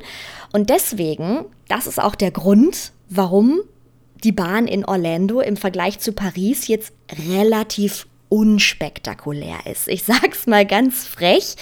Und 0.52 0.70
deswegen, 0.70 1.44
das 1.68 1.86
ist 1.86 2.00
auch 2.00 2.14
der 2.14 2.30
Grund, 2.30 2.92
warum 3.10 3.60
die 4.24 4.32
Bahn 4.32 4.66
in 4.66 4.84
Orlando 4.84 5.40
im 5.40 5.56
Vergleich 5.56 5.98
zu 5.98 6.12
Paris 6.12 6.68
jetzt 6.68 6.92
relativ 7.28 8.06
unspektakulär 8.28 9.58
ist. 9.70 9.88
Ich 9.88 10.04
sag's 10.04 10.46
mal 10.46 10.66
ganz 10.66 11.06
frech. 11.06 11.56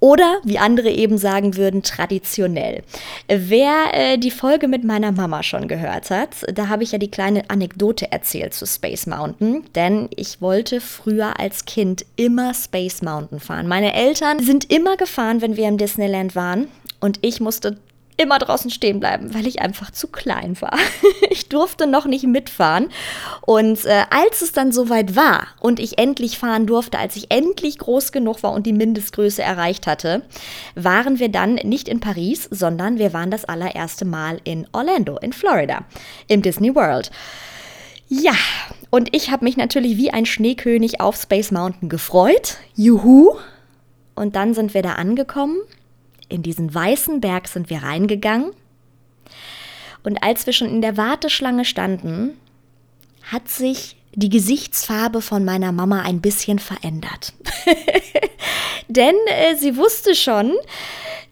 Oder, 0.00 0.38
wie 0.44 0.58
andere 0.58 0.90
eben 0.90 1.16
sagen 1.16 1.56
würden, 1.56 1.82
traditionell. 1.82 2.82
Wer 3.26 3.86
äh, 3.92 4.18
die 4.18 4.30
Folge 4.30 4.68
mit 4.68 4.84
meiner 4.84 5.12
Mama 5.12 5.42
schon 5.42 5.66
gehört 5.66 6.10
hat, 6.10 6.28
da 6.52 6.68
habe 6.68 6.82
ich 6.82 6.92
ja 6.92 6.98
die 6.98 7.10
kleine 7.10 7.48
Anekdote 7.48 8.12
erzählt 8.12 8.52
zu 8.52 8.66
Space 8.66 9.06
Mountain, 9.06 9.64
denn 9.74 10.10
ich 10.14 10.42
wollte 10.42 10.82
früher 10.82 11.40
als 11.40 11.64
Kind 11.64 12.04
immer 12.16 12.52
Space 12.52 13.00
Mountain 13.00 13.40
fahren. 13.40 13.66
Meine 13.66 13.94
Eltern 13.94 14.40
sind 14.40 14.70
immer 14.70 14.98
gefahren, 14.98 15.40
wenn 15.40 15.56
wir 15.56 15.68
im 15.68 15.78
Disneyland 15.78 16.36
waren 16.36 16.68
und 17.00 17.18
ich 17.22 17.40
musste 17.40 17.78
immer 18.16 18.38
draußen 18.38 18.70
stehen 18.70 19.00
bleiben, 19.00 19.34
weil 19.34 19.46
ich 19.46 19.60
einfach 19.60 19.90
zu 19.90 20.08
klein 20.08 20.60
war. 20.60 20.76
ich 21.30 21.48
durfte 21.48 21.86
noch 21.86 22.06
nicht 22.06 22.24
mitfahren. 22.24 22.88
Und 23.40 23.84
äh, 23.84 24.04
als 24.10 24.42
es 24.42 24.52
dann 24.52 24.72
soweit 24.72 25.16
war 25.16 25.48
und 25.60 25.80
ich 25.80 25.98
endlich 25.98 26.38
fahren 26.38 26.66
durfte, 26.66 26.98
als 26.98 27.16
ich 27.16 27.30
endlich 27.30 27.78
groß 27.78 28.12
genug 28.12 28.42
war 28.42 28.52
und 28.52 28.66
die 28.66 28.72
Mindestgröße 28.72 29.42
erreicht 29.42 29.86
hatte, 29.86 30.22
waren 30.74 31.18
wir 31.18 31.28
dann 31.28 31.54
nicht 31.54 31.88
in 31.88 32.00
Paris, 32.00 32.48
sondern 32.50 32.98
wir 32.98 33.12
waren 33.12 33.30
das 33.30 33.44
allererste 33.44 34.04
Mal 34.04 34.40
in 34.44 34.66
Orlando, 34.72 35.18
in 35.18 35.32
Florida, 35.32 35.84
im 36.28 36.42
Disney 36.42 36.74
World. 36.74 37.10
Ja, 38.08 38.34
und 38.90 39.14
ich 39.14 39.30
habe 39.30 39.44
mich 39.44 39.56
natürlich 39.56 39.96
wie 39.96 40.10
ein 40.10 40.26
Schneekönig 40.26 41.00
auf 41.00 41.16
Space 41.16 41.50
Mountain 41.50 41.88
gefreut. 41.88 42.58
Juhu! 42.76 43.34
Und 44.14 44.36
dann 44.36 44.54
sind 44.54 44.74
wir 44.74 44.82
da 44.82 44.92
angekommen 44.92 45.56
in 46.28 46.42
diesen 46.42 46.74
weißen 46.74 47.20
Berg 47.20 47.48
sind 47.48 47.70
wir 47.70 47.82
reingegangen. 47.82 48.50
Und 50.02 50.22
als 50.22 50.46
wir 50.46 50.52
schon 50.52 50.68
in 50.68 50.82
der 50.82 50.96
Warteschlange 50.96 51.64
standen, 51.64 52.36
hat 53.22 53.48
sich 53.48 53.96
die 54.14 54.28
Gesichtsfarbe 54.28 55.22
von 55.22 55.44
meiner 55.44 55.72
Mama 55.72 56.02
ein 56.02 56.20
bisschen 56.20 56.58
verändert. 56.58 57.32
Denn 58.88 59.14
äh, 59.26 59.56
sie 59.56 59.76
wusste 59.76 60.14
schon, 60.14 60.52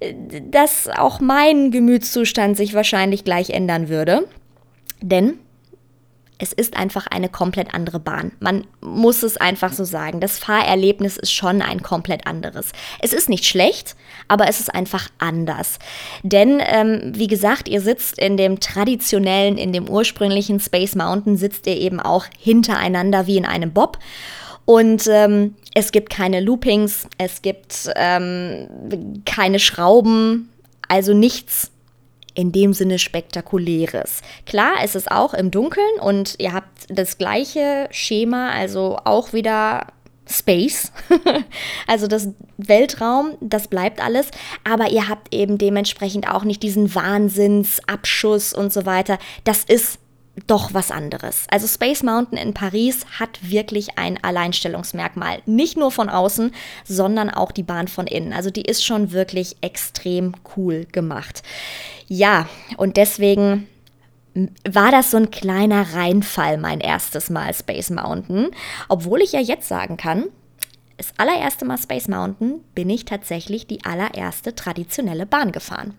äh, 0.00 0.14
dass 0.50 0.88
auch 0.88 1.20
mein 1.20 1.70
Gemütszustand 1.70 2.56
sich 2.56 2.74
wahrscheinlich 2.74 3.24
gleich 3.24 3.50
ändern 3.50 3.88
würde. 3.88 4.26
Denn 5.00 5.38
es 6.38 6.52
ist 6.52 6.76
einfach 6.76 7.06
eine 7.06 7.28
komplett 7.28 7.72
andere 7.72 8.00
Bahn. 8.00 8.32
Man 8.40 8.66
muss 8.80 9.22
es 9.22 9.36
einfach 9.36 9.72
so 9.72 9.84
sagen. 9.84 10.20
Das 10.20 10.38
Fahrerlebnis 10.38 11.16
ist 11.16 11.32
schon 11.32 11.62
ein 11.62 11.82
komplett 11.82 12.26
anderes. 12.26 12.72
Es 13.00 13.12
ist 13.12 13.28
nicht 13.28 13.44
schlecht, 13.44 13.94
aber 14.26 14.48
es 14.48 14.58
ist 14.58 14.74
einfach 14.74 15.08
anders. 15.18 15.78
Denn, 16.24 16.60
ähm, 16.64 17.12
wie 17.14 17.28
gesagt, 17.28 17.68
ihr 17.68 17.80
sitzt 17.80 18.18
in 18.18 18.36
dem 18.36 18.58
traditionellen, 18.58 19.56
in 19.56 19.72
dem 19.72 19.88
ursprünglichen 19.88 20.58
Space 20.58 20.96
Mountain, 20.96 21.36
sitzt 21.36 21.66
ihr 21.68 21.76
eben 21.76 22.00
auch 22.00 22.26
hintereinander 22.38 23.26
wie 23.28 23.36
in 23.36 23.46
einem 23.46 23.72
Bob. 23.72 23.98
Und 24.64 25.06
ähm, 25.08 25.54
es 25.74 25.92
gibt 25.92 26.10
keine 26.10 26.40
Loopings, 26.40 27.06
es 27.18 27.42
gibt 27.42 27.90
ähm, 27.96 29.22
keine 29.24 29.58
Schrauben, 29.58 30.50
also 30.88 31.14
nichts 31.14 31.70
in 32.34 32.52
dem 32.52 32.72
Sinne 32.72 32.98
spektakuläres. 32.98 34.22
Klar, 34.46 34.74
es 34.82 34.94
ist 34.94 35.10
auch 35.10 35.34
im 35.34 35.50
Dunkeln 35.50 36.00
und 36.00 36.36
ihr 36.38 36.52
habt 36.52 36.86
das 36.88 37.18
gleiche 37.18 37.88
Schema, 37.90 38.50
also 38.50 38.98
auch 39.04 39.32
wieder 39.32 39.86
Space, 40.28 40.92
also 41.86 42.06
das 42.06 42.28
Weltraum, 42.56 43.36
das 43.40 43.68
bleibt 43.68 44.00
alles, 44.00 44.30
aber 44.64 44.90
ihr 44.90 45.08
habt 45.08 45.34
eben 45.34 45.58
dementsprechend 45.58 46.28
auch 46.28 46.44
nicht 46.44 46.62
diesen 46.62 46.94
Wahnsinnsabschuss 46.94 48.54
und 48.54 48.72
so 48.72 48.86
weiter. 48.86 49.18
Das 49.44 49.64
ist 49.64 49.98
doch 50.46 50.72
was 50.72 50.90
anderes. 50.90 51.46
Also 51.50 51.66
Space 51.66 52.02
Mountain 52.02 52.38
in 52.38 52.54
Paris 52.54 53.04
hat 53.18 53.50
wirklich 53.50 53.98
ein 53.98 54.22
Alleinstellungsmerkmal. 54.22 55.42
Nicht 55.44 55.76
nur 55.76 55.90
von 55.90 56.08
außen, 56.08 56.52
sondern 56.84 57.28
auch 57.28 57.52
die 57.52 57.62
Bahn 57.62 57.88
von 57.88 58.06
innen. 58.06 58.32
Also 58.32 58.50
die 58.50 58.62
ist 58.62 58.84
schon 58.84 59.12
wirklich 59.12 59.56
extrem 59.60 60.34
cool 60.56 60.86
gemacht. 60.90 61.42
Ja, 62.08 62.48
und 62.78 62.96
deswegen 62.96 63.68
war 64.68 64.90
das 64.90 65.10
so 65.10 65.18
ein 65.18 65.30
kleiner 65.30 65.94
Reinfall, 65.94 66.56
mein 66.56 66.80
erstes 66.80 67.28
Mal 67.28 67.52
Space 67.52 67.90
Mountain. 67.90 68.50
Obwohl 68.88 69.20
ich 69.20 69.32
ja 69.32 69.40
jetzt 69.40 69.68
sagen 69.68 69.98
kann, 69.98 70.24
das 70.96 71.12
allererste 71.18 71.66
Mal 71.66 71.76
Space 71.76 72.08
Mountain 72.08 72.60
bin 72.74 72.88
ich 72.88 73.04
tatsächlich 73.04 73.66
die 73.66 73.84
allererste 73.84 74.54
traditionelle 74.54 75.26
Bahn 75.26 75.52
gefahren 75.52 75.94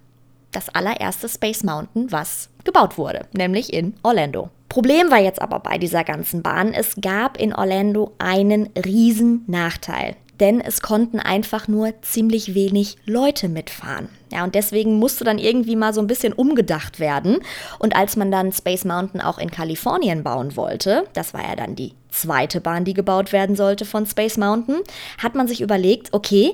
das 0.53 0.69
allererste 0.69 1.27
Space 1.27 1.63
Mountain, 1.63 2.11
was 2.11 2.49
gebaut 2.63 2.97
wurde, 2.97 3.27
nämlich 3.33 3.73
in 3.73 3.93
Orlando. 4.03 4.49
Problem 4.69 5.11
war 5.11 5.19
jetzt 5.19 5.41
aber 5.41 5.59
bei 5.59 5.77
dieser 5.77 6.03
ganzen 6.03 6.41
Bahn, 6.41 6.73
es 6.73 6.95
gab 6.99 7.39
in 7.39 7.53
Orlando 7.53 8.11
einen 8.17 8.69
riesen 8.85 9.43
Nachteil. 9.47 10.15
Denn 10.39 10.61
es 10.61 10.81
konnten 10.81 11.19
einfach 11.19 11.67
nur 11.67 11.93
ziemlich 12.01 12.55
wenig 12.55 12.97
Leute 13.05 13.49
mitfahren. 13.49 14.09
Ja, 14.31 14.43
und 14.43 14.55
deswegen 14.55 14.97
musste 14.97 15.23
dann 15.23 15.37
irgendwie 15.37 15.75
mal 15.75 15.93
so 15.93 16.01
ein 16.01 16.07
bisschen 16.07 16.33
umgedacht 16.33 16.99
werden. 16.99 17.37
Und 17.77 17.95
als 17.95 18.15
man 18.15 18.31
dann 18.31 18.51
Space 18.51 18.83
Mountain 18.83 19.21
auch 19.21 19.37
in 19.37 19.51
Kalifornien 19.51 20.23
bauen 20.23 20.55
wollte, 20.57 21.05
das 21.13 21.35
war 21.35 21.47
ja 21.47 21.55
dann 21.55 21.75
die 21.75 21.93
zweite 22.09 22.61
Bahn, 22.61 22.83
die 22.83 22.95
gebaut 22.95 23.31
werden 23.31 23.55
sollte 23.55 23.85
von 23.85 24.07
Space 24.07 24.37
Mountain, 24.37 24.81
hat 25.19 25.35
man 25.35 25.47
sich 25.47 25.61
überlegt, 25.61 26.13
okay, 26.13 26.53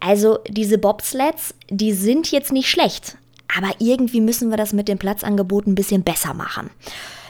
also 0.00 0.40
diese 0.48 0.78
Bobsleds, 0.78 1.54
die 1.70 1.92
sind 1.92 2.32
jetzt 2.32 2.52
nicht 2.52 2.68
schlecht, 2.68 3.16
aber 3.56 3.74
irgendwie 3.78 4.20
müssen 4.20 4.50
wir 4.50 4.56
das 4.56 4.72
mit 4.72 4.88
dem 4.88 4.98
Platzangebot 4.98 5.66
ein 5.66 5.74
bisschen 5.74 6.02
besser 6.02 6.34
machen. 6.34 6.70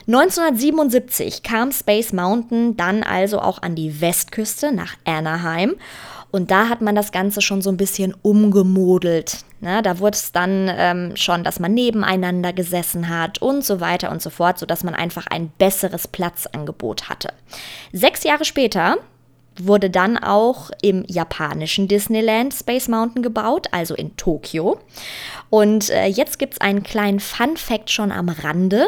1977 0.06 1.42
kam 1.42 1.70
Space 1.70 2.12
Mountain 2.12 2.76
dann 2.76 3.04
also 3.04 3.40
auch 3.40 3.62
an 3.62 3.76
die 3.76 4.00
Westküste 4.00 4.72
nach 4.72 4.96
Anaheim 5.04 5.76
und 6.32 6.50
da 6.50 6.68
hat 6.68 6.80
man 6.80 6.96
das 6.96 7.12
Ganze 7.12 7.42
schon 7.42 7.62
so 7.62 7.70
ein 7.70 7.76
bisschen 7.76 8.14
umgemodelt. 8.22 9.44
Ne? 9.60 9.82
Da 9.82 10.00
wurde 10.00 10.16
es 10.16 10.32
dann 10.32 10.68
ähm, 10.74 11.12
schon, 11.14 11.44
dass 11.44 11.60
man 11.60 11.74
nebeneinander 11.74 12.52
gesessen 12.54 13.08
hat 13.08 13.40
und 13.40 13.64
so 13.64 13.80
weiter 13.80 14.10
und 14.10 14.22
so 14.22 14.30
fort, 14.30 14.58
sodass 14.58 14.82
man 14.82 14.94
einfach 14.94 15.26
ein 15.28 15.52
besseres 15.58 16.08
Platzangebot 16.08 17.10
hatte. 17.10 17.34
Sechs 17.92 18.24
Jahre 18.24 18.46
später 18.46 18.96
wurde 19.60 19.90
dann 19.90 20.16
auch 20.16 20.70
im 20.80 21.04
japanischen 21.06 21.86
Disneyland 21.86 22.54
Space 22.54 22.88
Mountain 22.88 23.22
gebaut, 23.22 23.66
also 23.70 23.94
in 23.94 24.16
Tokio. 24.16 24.80
Und 25.52 25.90
äh, 25.90 26.06
jetzt 26.06 26.38
gibt 26.38 26.54
es 26.54 26.60
einen 26.62 26.82
kleinen 26.82 27.20
Fun 27.20 27.58
Fact 27.58 27.90
schon 27.90 28.10
am 28.10 28.30
Rande. 28.30 28.86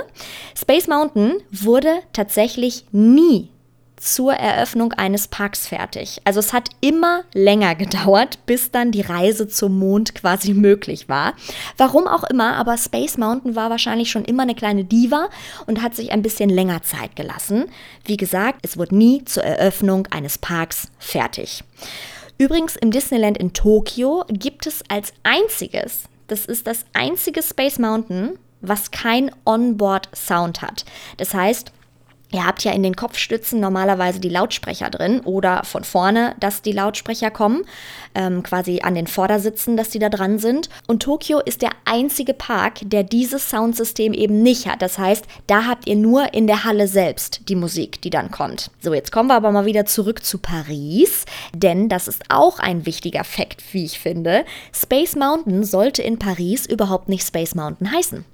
Space 0.58 0.86
Mountain 0.86 1.34
wurde 1.50 1.98
tatsächlich 2.14 2.86
nie 2.90 3.50
zur 3.98 4.32
Eröffnung 4.32 4.94
eines 4.94 5.28
Parks 5.28 5.68
fertig. 5.68 6.22
Also 6.24 6.40
es 6.40 6.54
hat 6.54 6.70
immer 6.80 7.24
länger 7.34 7.74
gedauert, 7.74 8.38
bis 8.46 8.70
dann 8.70 8.92
die 8.92 9.02
Reise 9.02 9.46
zum 9.46 9.78
Mond 9.78 10.14
quasi 10.14 10.54
möglich 10.54 11.06
war. 11.10 11.34
Warum 11.76 12.06
auch 12.06 12.24
immer, 12.24 12.54
aber 12.54 12.78
Space 12.78 13.18
Mountain 13.18 13.54
war 13.56 13.68
wahrscheinlich 13.68 14.10
schon 14.10 14.24
immer 14.24 14.44
eine 14.44 14.54
kleine 14.54 14.84
Diva 14.84 15.28
und 15.66 15.82
hat 15.82 15.94
sich 15.94 16.12
ein 16.12 16.22
bisschen 16.22 16.48
länger 16.48 16.82
Zeit 16.82 17.14
gelassen. 17.14 17.66
Wie 18.06 18.16
gesagt, 18.16 18.60
es 18.62 18.78
wurde 18.78 18.96
nie 18.96 19.22
zur 19.26 19.44
Eröffnung 19.44 20.06
eines 20.06 20.38
Parks 20.38 20.88
fertig. 20.98 21.62
Übrigens 22.38 22.76
im 22.76 22.90
Disneyland 22.90 23.36
in 23.36 23.52
Tokio 23.52 24.24
gibt 24.30 24.66
es 24.66 24.82
als 24.88 25.12
einziges, 25.24 26.04
das 26.26 26.46
ist 26.46 26.66
das 26.66 26.84
einzige 26.92 27.42
Space 27.42 27.78
Mountain, 27.78 28.38
was 28.60 28.90
kein 28.90 29.30
Onboard-Sound 29.44 30.62
hat. 30.62 30.84
Das 31.18 31.34
heißt, 31.34 31.72
Ihr 32.32 32.44
habt 32.44 32.64
ja 32.64 32.72
in 32.72 32.82
den 32.82 32.96
Kopfstützen 32.96 33.60
normalerweise 33.60 34.18
die 34.18 34.28
Lautsprecher 34.28 34.90
drin 34.90 35.20
oder 35.20 35.62
von 35.62 35.84
vorne, 35.84 36.34
dass 36.40 36.62
die 36.62 36.72
Lautsprecher 36.72 37.30
kommen, 37.30 37.64
ähm, 38.16 38.42
quasi 38.42 38.80
an 38.82 38.96
den 38.96 39.06
Vordersitzen, 39.06 39.76
dass 39.76 39.90
die 39.90 40.00
da 40.00 40.08
dran 40.08 40.40
sind. 40.40 40.68
Und 40.88 41.02
Tokio 41.02 41.38
ist 41.38 41.62
der 41.62 41.70
einzige 41.84 42.34
Park, 42.34 42.80
der 42.82 43.04
dieses 43.04 43.50
Soundsystem 43.50 44.12
eben 44.12 44.42
nicht 44.42 44.68
hat. 44.68 44.82
Das 44.82 44.98
heißt, 44.98 45.24
da 45.46 45.66
habt 45.66 45.86
ihr 45.86 45.94
nur 45.94 46.34
in 46.34 46.48
der 46.48 46.64
Halle 46.64 46.88
selbst 46.88 47.48
die 47.48 47.54
Musik, 47.54 48.02
die 48.02 48.10
dann 48.10 48.32
kommt. 48.32 48.70
So, 48.80 48.92
jetzt 48.92 49.12
kommen 49.12 49.28
wir 49.28 49.36
aber 49.36 49.52
mal 49.52 49.66
wieder 49.66 49.86
zurück 49.86 50.24
zu 50.24 50.38
Paris, 50.38 51.26
denn 51.54 51.88
das 51.88 52.08
ist 52.08 52.24
auch 52.30 52.58
ein 52.58 52.84
wichtiger 52.84 53.22
Fakt, 53.22 53.62
wie 53.72 53.84
ich 53.84 54.00
finde. 54.00 54.44
Space 54.72 55.14
Mountain 55.14 55.62
sollte 55.62 56.02
in 56.02 56.18
Paris 56.18 56.66
überhaupt 56.66 57.08
nicht 57.08 57.24
Space 57.24 57.54
Mountain 57.54 57.92
heißen 57.92 58.24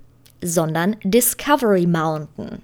sondern 0.43 0.97
Discovery 1.05 1.87
Mountain. 1.87 2.63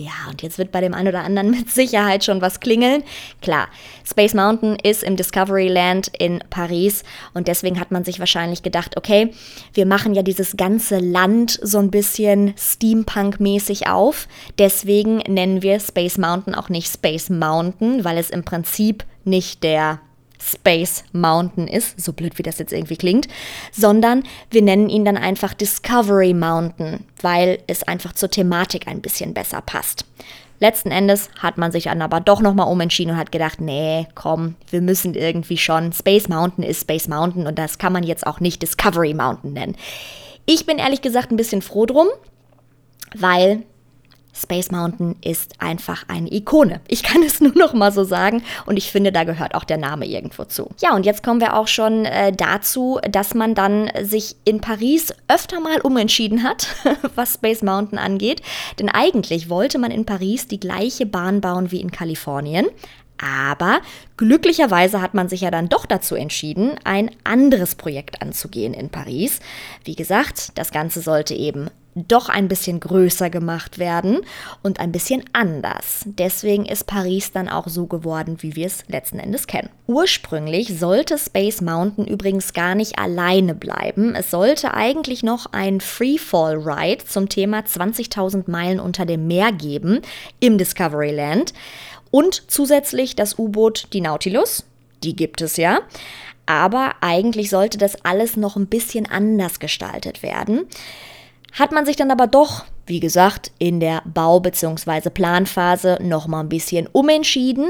Ja, 0.00 0.30
und 0.30 0.40
jetzt 0.40 0.56
wird 0.56 0.72
bei 0.72 0.80
dem 0.80 0.94
einen 0.94 1.08
oder 1.08 1.24
anderen 1.24 1.50
mit 1.58 1.70
Sicherheit 1.70 2.24
schon 2.24 2.40
was 2.40 2.60
klingeln. 2.60 3.02
Klar, 3.42 3.68
Space 4.08 4.32
Mountain 4.32 4.76
ist 4.76 5.02
im 5.02 5.16
Discoveryland 5.16 6.10
in 6.18 6.42
Paris 6.48 7.04
und 7.34 7.48
deswegen 7.48 7.78
hat 7.78 7.90
man 7.90 8.04
sich 8.04 8.18
wahrscheinlich 8.18 8.62
gedacht, 8.62 8.96
okay, 8.96 9.34
wir 9.74 9.84
machen 9.84 10.14
ja 10.14 10.22
dieses 10.22 10.56
ganze 10.56 10.98
Land 10.98 11.58
so 11.62 11.78
ein 11.78 11.90
bisschen 11.90 12.54
Steampunk-mäßig 12.56 13.88
auf. 13.88 14.26
Deswegen 14.58 15.18
nennen 15.18 15.60
wir 15.60 15.78
Space 15.80 16.16
Mountain 16.16 16.54
auch 16.54 16.70
nicht 16.70 16.90
Space 16.90 17.28
Mountain, 17.28 18.02
weil 18.02 18.16
es 18.16 18.30
im 18.30 18.42
Prinzip 18.42 19.04
nicht 19.24 19.62
der 19.62 20.00
Space 20.40 21.04
Mountain 21.12 21.68
ist, 21.68 22.00
so 22.00 22.12
blöd 22.12 22.38
wie 22.38 22.42
das 22.42 22.58
jetzt 22.58 22.72
irgendwie 22.72 22.96
klingt, 22.96 23.28
sondern 23.72 24.24
wir 24.50 24.62
nennen 24.62 24.88
ihn 24.88 25.04
dann 25.04 25.16
einfach 25.16 25.54
Discovery 25.54 26.34
Mountain, 26.34 27.04
weil 27.20 27.58
es 27.66 27.82
einfach 27.82 28.14
zur 28.14 28.30
Thematik 28.30 28.88
ein 28.88 29.00
bisschen 29.00 29.34
besser 29.34 29.60
passt. 29.60 30.04
Letzten 30.58 30.90
Endes 30.90 31.30
hat 31.38 31.56
man 31.56 31.72
sich 31.72 31.84
dann 31.84 32.02
aber 32.02 32.20
doch 32.20 32.42
nochmal 32.42 32.68
umentschieden 32.68 33.14
und 33.14 33.18
hat 33.18 33.32
gedacht, 33.32 33.62
nee, 33.62 34.06
komm, 34.14 34.56
wir 34.70 34.82
müssen 34.82 35.14
irgendwie 35.14 35.56
schon, 35.56 35.92
Space 35.92 36.28
Mountain 36.28 36.64
ist 36.64 36.82
Space 36.82 37.08
Mountain 37.08 37.46
und 37.46 37.58
das 37.58 37.78
kann 37.78 37.94
man 37.94 38.02
jetzt 38.02 38.26
auch 38.26 38.40
nicht 38.40 38.60
Discovery 38.60 39.14
Mountain 39.14 39.54
nennen. 39.54 39.76
Ich 40.44 40.66
bin 40.66 40.78
ehrlich 40.78 41.00
gesagt 41.00 41.30
ein 41.30 41.36
bisschen 41.36 41.62
froh 41.62 41.86
drum, 41.86 42.08
weil 43.14 43.62
Space 44.40 44.70
Mountain 44.70 45.16
ist 45.22 45.60
einfach 45.60 46.04
eine 46.08 46.32
Ikone. 46.32 46.80
Ich 46.88 47.02
kann 47.02 47.22
es 47.26 47.40
nur 47.40 47.56
noch 47.56 47.74
mal 47.74 47.92
so 47.92 48.04
sagen 48.04 48.42
und 48.66 48.76
ich 48.76 48.90
finde, 48.90 49.12
da 49.12 49.24
gehört 49.24 49.54
auch 49.54 49.64
der 49.64 49.78
Name 49.78 50.06
irgendwo 50.06 50.44
zu. 50.44 50.70
Ja, 50.80 50.94
und 50.94 51.06
jetzt 51.06 51.22
kommen 51.22 51.40
wir 51.40 51.56
auch 51.56 51.68
schon 51.68 52.04
äh, 52.04 52.32
dazu, 52.32 52.98
dass 53.10 53.34
man 53.34 53.54
dann 53.54 53.90
sich 54.02 54.36
in 54.44 54.60
Paris 54.60 55.12
öfter 55.28 55.60
mal 55.60 55.80
umentschieden 55.80 56.42
hat, 56.42 56.68
was 57.14 57.34
Space 57.34 57.62
Mountain 57.62 57.98
angeht. 57.98 58.42
Denn 58.78 58.88
eigentlich 58.88 59.48
wollte 59.48 59.78
man 59.78 59.90
in 59.90 60.06
Paris 60.06 60.46
die 60.46 60.60
gleiche 60.60 61.06
Bahn 61.06 61.40
bauen 61.40 61.70
wie 61.70 61.80
in 61.80 61.90
Kalifornien. 61.90 62.66
Aber 63.20 63.80
glücklicherweise 64.16 65.02
hat 65.02 65.12
man 65.12 65.28
sich 65.28 65.42
ja 65.42 65.50
dann 65.50 65.68
doch 65.68 65.84
dazu 65.84 66.14
entschieden, 66.14 66.76
ein 66.84 67.10
anderes 67.22 67.74
Projekt 67.74 68.22
anzugehen 68.22 68.72
in 68.72 68.88
Paris. 68.88 69.40
Wie 69.84 69.94
gesagt, 69.94 70.52
das 70.54 70.70
Ganze 70.70 71.02
sollte 71.02 71.34
eben 71.34 71.68
doch 71.94 72.28
ein 72.28 72.48
bisschen 72.48 72.80
größer 72.80 73.30
gemacht 73.30 73.78
werden 73.78 74.20
und 74.62 74.80
ein 74.80 74.92
bisschen 74.92 75.24
anders. 75.32 76.02
Deswegen 76.04 76.64
ist 76.64 76.86
Paris 76.86 77.32
dann 77.32 77.48
auch 77.48 77.66
so 77.68 77.86
geworden, 77.86 78.38
wie 78.40 78.54
wir 78.54 78.66
es 78.66 78.84
letzten 78.88 79.18
Endes 79.18 79.46
kennen. 79.46 79.70
Ursprünglich 79.86 80.78
sollte 80.78 81.18
Space 81.18 81.60
Mountain 81.60 82.06
übrigens 82.06 82.52
gar 82.52 82.74
nicht 82.74 82.98
alleine 82.98 83.54
bleiben. 83.54 84.14
Es 84.14 84.30
sollte 84.30 84.74
eigentlich 84.74 85.22
noch 85.22 85.46
ein 85.52 85.80
Freefall 85.80 86.56
Ride 86.56 87.04
zum 87.04 87.28
Thema 87.28 87.60
20.000 87.60 88.50
Meilen 88.50 88.80
unter 88.80 89.04
dem 89.04 89.26
Meer 89.26 89.52
geben 89.52 90.00
im 90.38 90.58
Discoveryland 90.58 91.52
und 92.10 92.50
zusätzlich 92.50 93.16
das 93.16 93.38
U-Boot 93.38 93.88
die 93.92 94.00
Nautilus. 94.00 94.64
Die 95.02 95.16
gibt 95.16 95.40
es 95.40 95.56
ja. 95.56 95.80
Aber 96.46 96.94
eigentlich 97.00 97.48
sollte 97.48 97.78
das 97.78 98.04
alles 98.04 98.36
noch 98.36 98.56
ein 98.56 98.66
bisschen 98.66 99.06
anders 99.08 99.60
gestaltet 99.60 100.22
werden 100.22 100.66
hat 101.52 101.72
man 101.72 101.86
sich 101.86 101.96
dann 101.96 102.10
aber 102.10 102.26
doch, 102.26 102.64
wie 102.86 103.00
gesagt, 103.00 103.50
in 103.58 103.80
der 103.80 104.02
Bau- 104.04 104.40
bzw. 104.40 105.10
Planphase 105.10 105.98
noch 106.00 106.26
mal 106.26 106.40
ein 106.40 106.48
bisschen 106.48 106.88
umentschieden. 106.92 107.66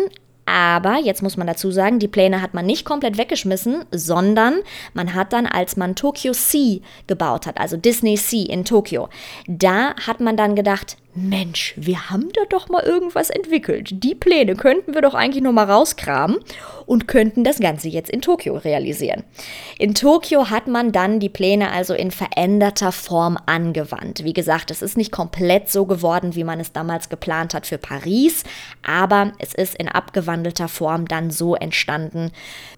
Aber 0.46 0.96
jetzt 0.96 1.22
muss 1.22 1.36
man 1.36 1.46
dazu 1.46 1.70
sagen, 1.70 2.00
die 2.00 2.08
Pläne 2.08 2.42
hat 2.42 2.54
man 2.54 2.66
nicht 2.66 2.84
komplett 2.84 3.18
weggeschmissen, 3.18 3.84
sondern 3.92 4.54
man 4.94 5.14
hat 5.14 5.32
dann, 5.32 5.46
als 5.46 5.76
man 5.76 5.94
Tokyo 5.94 6.32
Sea 6.32 6.80
gebaut 7.06 7.46
hat, 7.46 7.60
also 7.60 7.76
Disney 7.76 8.16
Sea 8.16 8.46
in 8.48 8.64
Tokio, 8.64 9.08
da 9.46 9.94
hat 9.94 10.18
man 10.18 10.36
dann 10.36 10.56
gedacht, 10.56 10.96
Mensch, 11.14 11.74
wir 11.76 12.08
haben 12.08 12.28
da 12.34 12.42
doch 12.48 12.68
mal 12.68 12.84
irgendwas 12.84 13.30
entwickelt. 13.30 14.02
Die 14.04 14.14
Pläne 14.14 14.54
könnten 14.54 14.94
wir 14.94 15.02
doch 15.02 15.14
eigentlich 15.14 15.42
noch 15.42 15.52
mal 15.52 15.68
rauskramen 15.68 16.38
und 16.86 17.08
könnten 17.08 17.42
das 17.42 17.58
Ganze 17.58 17.88
jetzt 17.88 18.10
in 18.10 18.22
Tokio 18.22 18.56
realisieren. 18.56 19.24
In 19.78 19.94
Tokio 19.94 20.50
hat 20.50 20.68
man 20.68 20.92
dann 20.92 21.18
die 21.18 21.28
Pläne 21.28 21.72
also 21.72 21.94
in 21.94 22.12
veränderter 22.12 22.92
Form 22.92 23.38
angewandt. 23.46 24.22
Wie 24.22 24.32
gesagt, 24.32 24.70
es 24.70 24.82
ist 24.82 24.96
nicht 24.96 25.10
komplett 25.10 25.68
so 25.68 25.84
geworden, 25.84 26.36
wie 26.36 26.44
man 26.44 26.60
es 26.60 26.72
damals 26.72 27.08
geplant 27.08 27.54
hat 27.54 27.66
für 27.66 27.78
Paris, 27.78 28.44
aber 28.86 29.32
es 29.38 29.52
ist 29.52 29.74
in 29.74 29.88
abgewandelter 29.88 30.68
Form 30.68 31.08
dann 31.08 31.32
so 31.32 31.56
entstanden, 31.56 32.30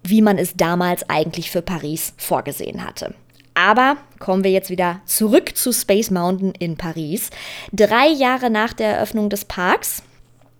wie 0.02 0.22
man 0.22 0.38
es 0.38 0.56
damals 0.56 1.08
eigentlich 1.10 1.50
für 1.50 1.62
Paris 1.62 2.14
vorgesehen 2.16 2.86
hatte. 2.86 3.14
Aber 3.54 3.96
kommen 4.18 4.44
wir 4.44 4.50
jetzt 4.50 4.70
wieder 4.70 5.00
zurück 5.04 5.56
zu 5.56 5.72
Space 5.72 6.10
Mountain 6.10 6.52
in 6.58 6.76
Paris. 6.76 7.30
Drei 7.72 8.08
Jahre 8.08 8.50
nach 8.50 8.72
der 8.72 8.96
Eröffnung 8.96 9.28
des 9.28 9.44
Parks, 9.44 10.02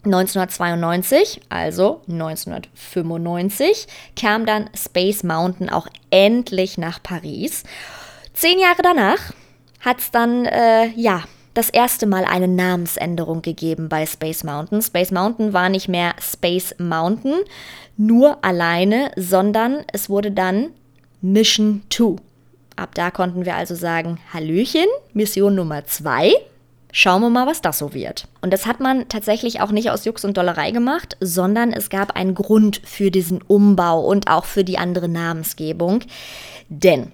1992, 0.05 1.43
also 1.49 2.03
1995, 2.09 3.87
kam 4.21 4.47
dann 4.47 4.69
Space 4.75 5.23
Mountain 5.23 5.71
auch 5.71 5.87
endlich 6.11 6.77
nach 6.77 7.03
Paris. 7.03 7.63
Zehn 8.35 8.59
Jahre 8.59 8.83
danach 8.83 9.33
hat 9.81 10.01
es 10.01 10.11
dann, 10.11 10.47
äh, 10.47 10.89
ja, 10.97 11.23
das 11.55 11.69
erste 11.69 12.07
Mal 12.07 12.25
eine 12.25 12.49
Namensänderung 12.49 13.43
gegeben 13.43 13.89
bei 13.89 14.07
Space 14.07 14.43
Mountain. 14.43 14.81
Space 14.81 15.11
Mountain 15.11 15.53
war 15.53 15.69
nicht 15.69 15.89
mehr 15.89 16.15
Space 16.19 16.75
Mountain, 16.79 17.41
nur 17.97 18.43
alleine, 18.43 19.13
sondern 19.17 19.85
es 19.93 20.09
wurde 20.09 20.33
dann 20.33 20.71
Mission 21.21 21.83
2 21.91 22.17
Ab 22.83 22.97
da 22.97 23.13
konnten 23.13 23.45
wir 23.45 23.55
also 23.55 23.77
sagen, 23.77 24.19
Hallöchen, 24.35 24.87
Mission 25.13 25.55
Nummer 25.55 25.85
zwei. 25.85 26.33
Schauen 26.91 27.23
wir 27.23 27.31
mal, 27.31 27.47
was 27.47 27.63
das 27.63 27.79
so 27.79 27.95
wird. 27.95 28.27
Und 28.41 28.53
das 28.53 28.67
hat 28.67 28.81
man 28.81 29.09
tatsächlich 29.09 29.61
auch 29.61 29.71
nicht 29.71 29.91
aus 29.91 30.05
Jux 30.05 30.25
und 30.25 30.37
Dollerei 30.37 30.73
gemacht, 30.73 31.17
sondern 31.21 31.73
es 31.73 31.91
gab 31.91 32.17
einen 32.17 32.35
Grund 32.35 32.83
für 32.85 33.13
diesen 33.13 33.41
Umbau 33.41 34.05
und 34.05 34.29
auch 34.29 34.47
für 34.47 34.65
die 34.65 34.79
andere 34.79 35.09
Namensgebung. 35.09 36.01
Denn 36.69 37.13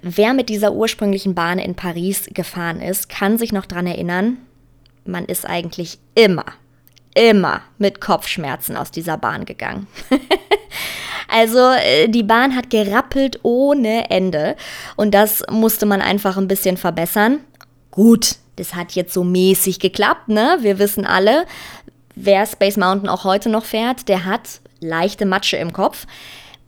wer 0.00 0.32
mit 0.32 0.48
dieser 0.48 0.72
ursprünglichen 0.72 1.34
Bahn 1.34 1.58
in 1.58 1.74
Paris 1.74 2.30
gefahren 2.32 2.80
ist, 2.80 3.08
kann 3.08 3.36
sich 3.36 3.52
noch 3.52 3.66
daran 3.66 3.88
erinnern, 3.88 4.36
man 5.04 5.24
ist 5.24 5.44
eigentlich 5.44 5.98
immer, 6.14 6.46
immer 7.16 7.62
mit 7.78 8.00
Kopfschmerzen 8.00 8.76
aus 8.76 8.92
dieser 8.92 9.18
Bahn 9.18 9.44
gegangen. 9.44 9.88
Also 11.28 11.58
äh, 11.58 12.08
die 12.08 12.22
Bahn 12.22 12.54
hat 12.56 12.70
gerappelt 12.70 13.40
ohne 13.42 14.10
Ende 14.10 14.56
und 14.96 15.12
das 15.12 15.42
musste 15.50 15.86
man 15.86 16.00
einfach 16.00 16.36
ein 16.36 16.48
bisschen 16.48 16.76
verbessern. 16.76 17.40
Gut, 17.90 18.36
das 18.56 18.74
hat 18.74 18.92
jetzt 18.92 19.14
so 19.14 19.24
mäßig 19.24 19.78
geklappt, 19.78 20.28
ne? 20.28 20.58
Wir 20.60 20.78
wissen 20.78 21.04
alle, 21.06 21.46
wer 22.14 22.46
Space 22.46 22.76
Mountain 22.76 23.08
auch 23.08 23.24
heute 23.24 23.48
noch 23.48 23.64
fährt, 23.64 24.08
der 24.08 24.24
hat 24.24 24.60
leichte 24.80 25.26
Matsche 25.26 25.56
im 25.56 25.72
Kopf. 25.72 26.06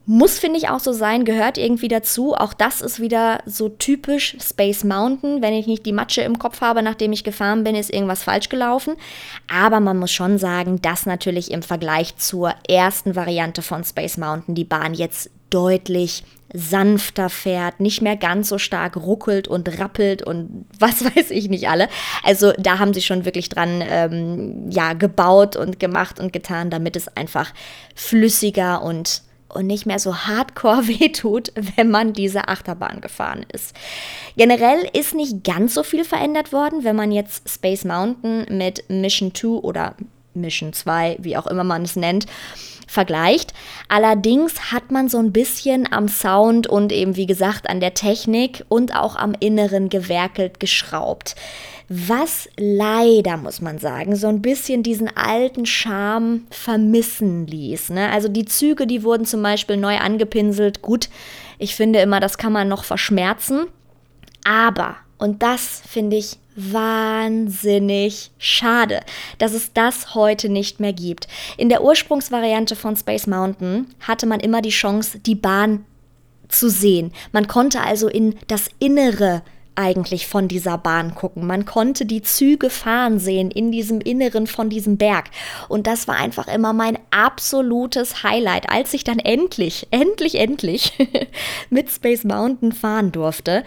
Muss, 0.09 0.39
finde 0.39 0.59
ich, 0.59 0.69
auch 0.69 0.79
so 0.79 0.93
sein, 0.93 1.25
gehört 1.25 1.59
irgendwie 1.59 1.89
dazu. 1.89 2.35
Auch 2.35 2.55
das 2.55 2.81
ist 2.81 3.01
wieder 3.01 3.41
so 3.45 3.69
typisch 3.69 4.37
Space 4.41 4.85
Mountain. 4.85 5.43
Wenn 5.43 5.53
ich 5.53 5.67
nicht 5.67 5.85
die 5.85 5.93
Matsche 5.93 6.23
im 6.23 6.39
Kopf 6.39 6.61
habe, 6.61 6.81
nachdem 6.81 7.13
ich 7.13 7.25
gefahren 7.25 7.65
bin, 7.65 7.75
ist 7.75 7.93
irgendwas 7.93 8.23
falsch 8.23 8.49
gelaufen. 8.49 8.95
Aber 9.53 9.81
man 9.81 9.99
muss 9.99 10.13
schon 10.13 10.39
sagen, 10.39 10.81
dass 10.81 11.07
natürlich 11.07 11.51
im 11.51 11.63
Vergleich 11.63 12.17
zur 12.17 12.55
ersten 12.69 13.17
Variante 13.17 13.63
von 13.63 13.83
Space 13.83 14.17
Mountain 14.17 14.55
die 14.55 14.65
Bahn 14.65 14.95
jetzt 14.95 15.29
deutlich 15.51 16.23
sanfter 16.55 17.29
fährt, 17.29 17.81
nicht 17.81 18.01
mehr 18.01 18.17
ganz 18.17 18.49
so 18.49 18.59
stark 18.59 18.97
ruckelt 18.97 19.49
und 19.49 19.81
rappelt 19.81 20.23
und 20.23 20.67
was 20.79 21.05
weiß 21.05 21.31
ich 21.31 21.49
nicht 21.49 21.69
alle. 21.69 21.89
Also 22.23 22.53
da 22.59 22.79
haben 22.79 22.95
sie 22.95 23.03
schon 23.03 23.25
wirklich 23.25 23.49
dran 23.49 23.83
ähm, 23.85 24.71
ja 24.71 24.93
gebaut 24.93 25.57
und 25.57 25.81
gemacht 25.81 26.21
und 26.21 26.33
getan, 26.33 26.71
damit 26.71 26.95
es 26.95 27.09
einfach 27.17 27.53
flüssiger 27.97 28.83
und 28.83 29.23
und 29.57 29.67
nicht 29.67 29.87
mehr 29.87 29.99
so 29.99 30.15
hardcore 30.15 30.87
wehtut, 30.89 31.53
wenn 31.77 31.91
man 31.91 32.13
diese 32.13 32.49
Achterbahn 32.49 33.01
gefahren 33.01 33.45
ist. 33.53 33.75
Generell 34.37 34.89
ist 34.93 35.15
nicht 35.15 35.45
ganz 35.45 35.75
so 35.75 35.83
viel 35.83 36.05
verändert 36.05 36.53
worden, 36.53 36.85
wenn 36.85 36.97
man 36.97 37.11
jetzt 37.11 37.49
Space 37.49 37.85
Mountain 37.85 38.47
mit 38.57 38.85
Mission 38.89 39.35
2 39.35 39.49
oder 39.49 39.97
Mission 40.35 40.73
2, 40.73 41.17
wie 41.21 41.37
auch 41.37 41.47
immer 41.47 41.65
man 41.65 41.83
es 41.83 41.97
nennt, 41.97 42.27
vergleicht. 42.87 43.53
Allerdings 43.89 44.73
hat 44.73 44.91
man 44.91 45.09
so 45.09 45.19
ein 45.19 45.33
bisschen 45.33 45.91
am 45.93 46.09
Sound 46.09 46.67
und 46.67 46.93
eben 46.93 47.17
wie 47.17 47.27
gesagt 47.27 47.69
an 47.69 47.81
der 47.81 47.95
Technik 47.95 48.65
und 48.69 48.95
auch 48.95 49.17
am 49.17 49.35
Inneren 49.39 49.89
gewerkelt, 49.89 50.61
geschraubt. 50.61 51.35
Was 51.89 52.49
leider, 52.57 53.37
muss 53.37 53.61
man 53.61 53.79
sagen, 53.79 54.17
so 54.17 54.27
ein 54.27 54.43
bisschen 54.43 54.83
diesen 54.83 55.15
alten 55.17 55.67
Charme 55.67 56.47
vermissen 56.51 57.47
ließ. 57.47 57.91
Ne? 57.91 58.11
Also 58.11 58.29
die 58.29 58.45
Züge, 58.45 58.89
die 58.89 59.05
wurden 59.05 59.25
zum 59.25 59.43
Beispiel 59.43 59.77
neu 59.77 59.97
angepinselt. 59.99 60.83
Gut, 60.83 61.09
ich 61.59 61.77
finde 61.77 62.01
immer, 62.01 62.19
das 62.19 62.39
kann 62.39 62.53
man 62.53 62.67
noch 62.67 62.83
verschmerzen. 62.83 63.67
Aber, 64.45 64.97
und 65.19 65.43
das 65.43 65.83
finde 65.89 66.17
ich 66.17 66.39
wahnsinnig 66.57 68.31
schade, 68.39 69.01
dass 69.39 69.53
es 69.53 69.73
das 69.73 70.15
heute 70.15 70.49
nicht 70.49 70.81
mehr 70.81 70.93
gibt. 70.93 71.29
In 71.57 71.69
der 71.69 71.85
Ursprungsvariante 71.85 72.75
von 72.75 72.97
Space 72.97 73.27
Mountain 73.27 73.87
hatte 74.01 74.27
man 74.27 74.41
immer 74.41 74.63
die 74.63 74.71
Chance, 74.71 75.19
die 75.21 75.35
Bahn 75.35 75.85
zu 76.49 76.69
sehen. 76.71 77.13
Man 77.33 77.47
konnte 77.47 77.81
also 77.81 78.09
in 78.09 78.37
das 78.49 78.69
Innere 78.79 79.43
eigentlich 79.77 80.27
von 80.27 80.49
dieser 80.49 80.79
Bahn 80.79 81.15
gucken. 81.15 81.47
Man 81.47 81.65
konnte 81.65 82.07
die 82.07 82.23
Züge 82.23 82.71
fahren 82.71 83.19
sehen 83.19 83.51
in 83.51 83.71
diesem 83.71 84.01
Inneren 84.01 84.47
von 84.47 84.69
diesem 84.69 84.97
Berg. 84.97 85.27
Und 85.69 85.87
das 85.87 86.09
war 86.09 86.17
einfach 86.17 86.49
immer 86.49 86.73
mein 86.73 86.99
absolutes 87.11 88.23
Highlight, 88.23 88.69
als 88.71 88.95
ich 88.95 89.05
dann 89.05 89.19
endlich, 89.19 89.87
endlich, 89.91 90.37
endlich 90.37 90.93
mit 91.71 91.91
Space 91.91 92.25
Mountain 92.25 92.73
fahren 92.73 93.13
durfte 93.13 93.65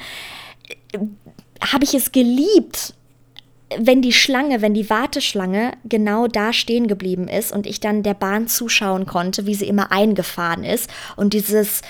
habe 1.62 1.84
ich 1.84 1.93
es 1.93 2.12
geliebt, 2.12 2.93
wenn 3.78 4.02
die 4.02 4.13
Schlange, 4.13 4.62
wenn 4.62 4.74
die 4.74 4.89
Warteschlange 4.89 5.74
genau 5.86 6.28
da 6.28 6.54
stehen 6.54 6.88
geblieben 6.88 7.28
ist 7.28 7.52
und 7.52 7.67
ich 7.67 7.80
dann 7.80 8.02
der 8.02 8.15
Bahn 8.15 8.48
zuschauen 8.48 9.06
konnte, 9.06 9.45
wie 9.45 9.54
sie 9.54 9.67
immer 9.67 9.91
eingefahren 9.91 10.63
ist 10.63 10.89
und 11.15 11.34
dieses 11.34 11.82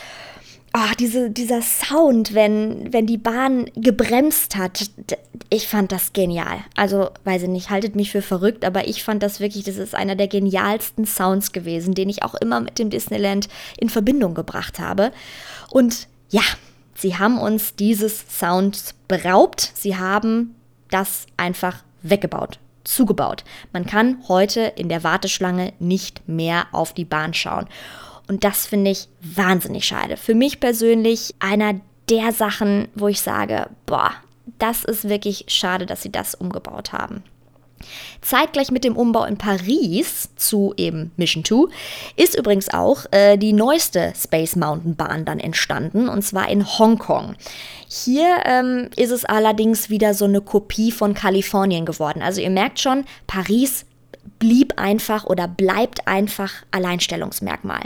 oh, 0.79 0.93
diese, 0.99 1.29
dieser 1.29 1.61
Sound, 1.61 2.33
wenn, 2.33 2.91
wenn 2.93 3.05
die 3.05 3.17
Bahn 3.17 3.69
gebremst 3.75 4.55
hat, 4.55 4.89
ich 5.49 5.67
fand 5.67 5.91
das 5.91 6.13
genial. 6.13 6.59
Also, 6.75 7.09
weiß 7.23 7.43
ich 7.43 7.49
nicht, 7.49 7.69
haltet 7.69 7.95
mich 7.95 8.11
für 8.11 8.21
verrückt, 8.21 8.63
aber 8.63 8.87
ich 8.87 9.03
fand 9.03 9.23
das 9.23 9.39
wirklich, 9.39 9.63
das 9.63 9.77
ist 9.77 9.95
einer 9.95 10.15
der 10.15 10.27
genialsten 10.27 11.05
Sounds 11.05 11.51
gewesen, 11.51 11.93
den 11.93 12.09
ich 12.09 12.23
auch 12.23 12.35
immer 12.35 12.59
mit 12.59 12.79
dem 12.79 12.89
Disneyland 12.89 13.49
in 13.77 13.89
Verbindung 13.89 14.33
gebracht 14.33 14.79
habe. 14.79 15.11
Und 15.69 16.07
ja, 16.29 16.43
Sie 16.95 17.17
haben 17.17 17.39
uns 17.39 17.75
dieses 17.75 18.25
Sounds 18.29 18.93
beraubt. 19.07 19.71
Sie 19.73 19.95
haben 19.95 20.55
das 20.91 21.27
einfach 21.37 21.83
weggebaut, 22.01 22.59
zugebaut. 22.83 23.45
Man 23.71 23.85
kann 23.85 24.17
heute 24.27 24.73
in 24.75 24.89
der 24.89 25.03
Warteschlange 25.05 25.71
nicht 25.79 26.27
mehr 26.27 26.67
auf 26.73 26.93
die 26.93 27.05
Bahn 27.05 27.33
schauen. 27.33 27.67
Und 28.29 28.43
das 28.43 28.67
finde 28.67 28.91
ich 28.91 29.09
wahnsinnig 29.21 29.85
schade. 29.85 30.15
Für 30.15 30.35
mich 30.35 30.59
persönlich 30.59 31.33
einer 31.39 31.81
der 32.09 32.31
Sachen, 32.31 32.87
wo 32.93 33.07
ich 33.07 33.21
sage, 33.21 33.67
boah, 33.87 34.11
das 34.59 34.83
ist 34.83 35.09
wirklich 35.09 35.45
schade, 35.47 35.87
dass 35.87 36.03
sie 36.03 36.11
das 36.11 36.35
umgebaut 36.35 36.93
haben. 36.93 37.23
Zeitgleich 38.21 38.71
mit 38.71 38.83
dem 38.83 38.97
Umbau 38.97 39.23
in 39.23 39.37
Paris 39.37 40.29
zu 40.35 40.73
eben 40.77 41.11
Mission 41.17 41.43
2 41.43 41.73
ist 42.17 42.37
übrigens 42.37 42.69
auch 42.69 43.05
äh, 43.11 43.37
die 43.37 43.53
neueste 43.53 44.13
Space 44.15 44.55
Mountain 44.55 44.95
Bahn 44.95 45.25
dann 45.25 45.39
entstanden 45.39 46.09
und 46.09 46.21
zwar 46.21 46.49
in 46.49 46.67
Hongkong. 46.67 47.35
Hier 47.87 48.41
ähm, 48.45 48.89
ist 48.95 49.11
es 49.11 49.25
allerdings 49.25 49.89
wieder 49.89 50.13
so 50.13 50.25
eine 50.25 50.41
Kopie 50.41 50.91
von 50.91 51.13
Kalifornien 51.13 51.85
geworden. 51.85 52.21
Also 52.21 52.41
ihr 52.41 52.49
merkt 52.49 52.79
schon, 52.79 53.05
Paris 53.27 53.85
blieb 54.39 54.73
einfach 54.77 55.25
oder 55.25 55.47
bleibt 55.47 56.07
einfach 56.07 56.53
Alleinstellungsmerkmal. 56.71 57.81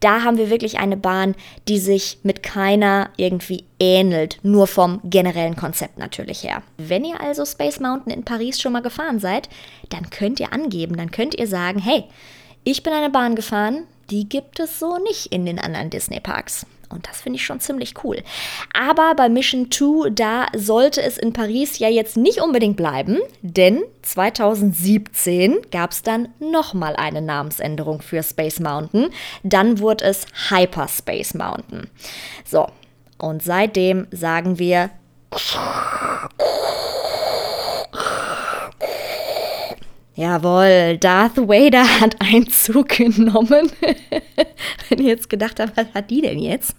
Da 0.00 0.22
haben 0.22 0.38
wir 0.38 0.50
wirklich 0.50 0.78
eine 0.78 0.96
Bahn, 0.96 1.34
die 1.66 1.78
sich 1.78 2.18
mit 2.22 2.42
keiner 2.42 3.10
irgendwie 3.16 3.64
ähnelt, 3.80 4.38
nur 4.42 4.66
vom 4.66 5.00
generellen 5.04 5.56
Konzept 5.56 5.98
natürlich 5.98 6.44
her. 6.44 6.62
Wenn 6.76 7.04
ihr 7.04 7.20
also 7.20 7.44
Space 7.44 7.80
Mountain 7.80 8.12
in 8.12 8.24
Paris 8.24 8.60
schon 8.60 8.72
mal 8.72 8.82
gefahren 8.82 9.18
seid, 9.18 9.48
dann 9.88 10.10
könnt 10.10 10.40
ihr 10.40 10.52
angeben, 10.52 10.96
dann 10.96 11.10
könnt 11.10 11.34
ihr 11.34 11.46
sagen, 11.46 11.78
hey, 11.80 12.04
ich 12.64 12.82
bin 12.82 12.92
eine 12.92 13.10
Bahn 13.10 13.34
gefahren, 13.34 13.84
die 14.10 14.28
gibt 14.28 14.60
es 14.60 14.78
so 14.78 14.98
nicht 14.98 15.26
in 15.26 15.46
den 15.46 15.58
anderen 15.58 15.90
Disney 15.90 16.20
Parks. 16.20 16.66
Und 16.90 17.06
das 17.06 17.20
finde 17.20 17.36
ich 17.36 17.44
schon 17.44 17.60
ziemlich 17.60 18.02
cool. 18.02 18.22
Aber 18.72 19.14
bei 19.14 19.28
Mission 19.28 19.70
2, 19.70 20.10
da 20.10 20.46
sollte 20.56 21.02
es 21.02 21.18
in 21.18 21.32
Paris 21.32 21.78
ja 21.78 21.88
jetzt 21.88 22.16
nicht 22.16 22.40
unbedingt 22.40 22.76
bleiben, 22.76 23.18
denn 23.42 23.82
2017 24.02 25.58
gab 25.70 25.90
es 25.90 26.02
dann 26.02 26.28
nochmal 26.38 26.96
eine 26.96 27.20
Namensänderung 27.20 28.00
für 28.00 28.22
Space 28.22 28.60
Mountain. 28.60 29.10
Dann 29.42 29.80
wurde 29.80 30.04
es 30.04 30.26
Hyperspace 30.50 31.34
Mountain. 31.34 31.88
So, 32.44 32.68
und 33.18 33.42
seitdem 33.42 34.06
sagen 34.10 34.58
wir 34.58 34.90
Jawohl, 40.18 40.98
Darth 40.98 41.36
Vader 41.36 42.00
hat 42.00 42.16
Einzug 42.20 42.88
genommen. 42.88 43.70
Wenn 44.88 44.98
ihr 44.98 45.10
jetzt 45.10 45.30
gedacht 45.30 45.60
habt, 45.60 45.76
was 45.76 45.86
hat 45.94 46.10
die 46.10 46.22
denn 46.22 46.40
jetzt? 46.40 46.74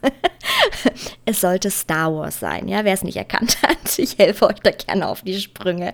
es 1.26 1.40
sollte 1.40 1.72
Star 1.72 2.14
Wars 2.14 2.42
sein, 2.42 2.68
ja, 2.68 2.84
wer 2.84 2.94
es 2.94 3.02
nicht 3.02 3.16
erkannt 3.16 3.62
hat. 3.62 3.98
Ich 3.98 4.18
helfe 4.18 4.46
euch 4.46 4.60
da 4.62 4.72
gerne 4.72 5.08
auf 5.08 5.22
die 5.22 5.40
Sprünge. 5.40 5.94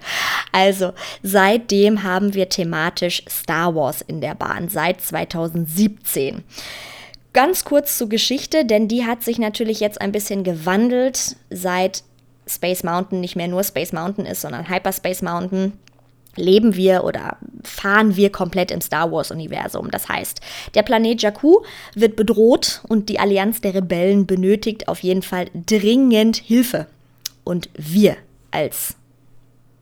Also, 0.51 0.93
seitdem 1.21 2.01
haben 2.01 2.33
wir 2.33 2.49
thematisch 2.49 3.21
Star 3.29 3.75
Wars 3.75 4.01
in 4.01 4.21
der 4.21 4.33
Bahn, 4.33 4.67
seit 4.67 5.01
2017. 5.01 6.43
Ganz 7.31 7.63
kurz 7.63 7.99
zur 7.99 8.09
Geschichte, 8.09 8.65
denn 8.65 8.87
die 8.87 9.05
hat 9.05 9.21
sich 9.21 9.37
natürlich 9.37 9.81
jetzt 9.81 10.01
ein 10.01 10.11
bisschen 10.11 10.43
gewandelt, 10.43 11.35
seit 11.51 12.01
Space 12.47 12.81
Mountain 12.81 13.21
nicht 13.21 13.35
mehr 13.35 13.47
nur 13.47 13.63
Space 13.63 13.93
Mountain 13.93 14.25
ist, 14.25 14.41
sondern 14.41 14.67
Hyperspace 14.67 15.21
Mountain 15.21 15.73
leben 16.35 16.75
wir 16.75 17.03
oder 17.03 17.37
fahren 17.63 18.15
wir 18.15 18.31
komplett 18.31 18.71
im 18.71 18.81
Star 18.81 19.11
Wars-Universum. 19.11 19.91
Das 19.91 20.09
heißt, 20.09 20.41
der 20.73 20.83
Planet 20.83 21.21
Jakku 21.21 21.61
wird 21.93 22.15
bedroht 22.15 22.81
und 22.87 23.09
die 23.09 23.19
Allianz 23.19 23.61
der 23.61 23.73
Rebellen 23.73 24.25
benötigt 24.25 24.87
auf 24.87 24.99
jeden 24.99 25.21
Fall 25.21 25.47
dringend 25.53 26.37
Hilfe. 26.37 26.87
Und 27.43 27.69
wir 27.77 28.17
als 28.51 28.95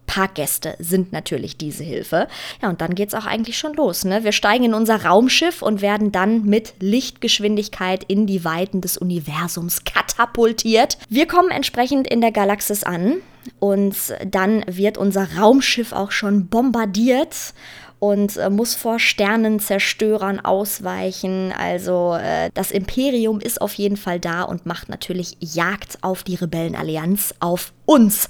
Parkgäste 0.05 0.75
sind 0.79 1.11
natürlich 1.11 1.57
diese 1.57 1.83
Hilfe. 1.83 2.27
Ja, 2.61 2.69
und 2.69 2.81
dann 2.81 2.93
geht 2.93 3.09
es 3.09 3.15
auch 3.15 3.25
eigentlich 3.25 3.57
schon 3.57 3.73
los. 3.73 4.05
Ne? 4.05 4.23
Wir 4.23 4.31
steigen 4.31 4.65
in 4.65 4.73
unser 4.73 5.05
Raumschiff 5.05 5.61
und 5.61 5.81
werden 5.81 6.11
dann 6.11 6.45
mit 6.45 6.73
Lichtgeschwindigkeit 6.79 8.03
in 8.03 8.27
die 8.27 8.45
Weiten 8.45 8.81
des 8.81 8.97
Universums 8.97 9.85
katapultiert. 9.85 10.97
Wir 11.09 11.25
kommen 11.27 11.49
entsprechend 11.49 12.07
in 12.07 12.21
der 12.21 12.31
Galaxis 12.31 12.83
an 12.83 13.15
und 13.59 13.95
dann 14.25 14.63
wird 14.67 14.97
unser 14.97 15.37
Raumschiff 15.37 15.91
auch 15.93 16.11
schon 16.11 16.47
bombardiert 16.47 17.53
und 17.99 18.35
äh, 18.35 18.49
muss 18.49 18.75
vor 18.75 18.99
Sternenzerstörern 18.99 20.41
ausweichen. 20.41 21.53
Also 21.57 22.15
äh, 22.15 22.49
das 22.53 22.71
Imperium 22.71 23.39
ist 23.39 23.61
auf 23.61 23.73
jeden 23.75 23.95
Fall 23.95 24.19
da 24.19 24.43
und 24.43 24.65
macht 24.65 24.89
natürlich 24.89 25.37
Jagd 25.39 25.99
auf 26.01 26.23
die 26.23 26.35
Rebellenallianz, 26.35 27.33
auf 27.39 27.71
uns 27.85 28.29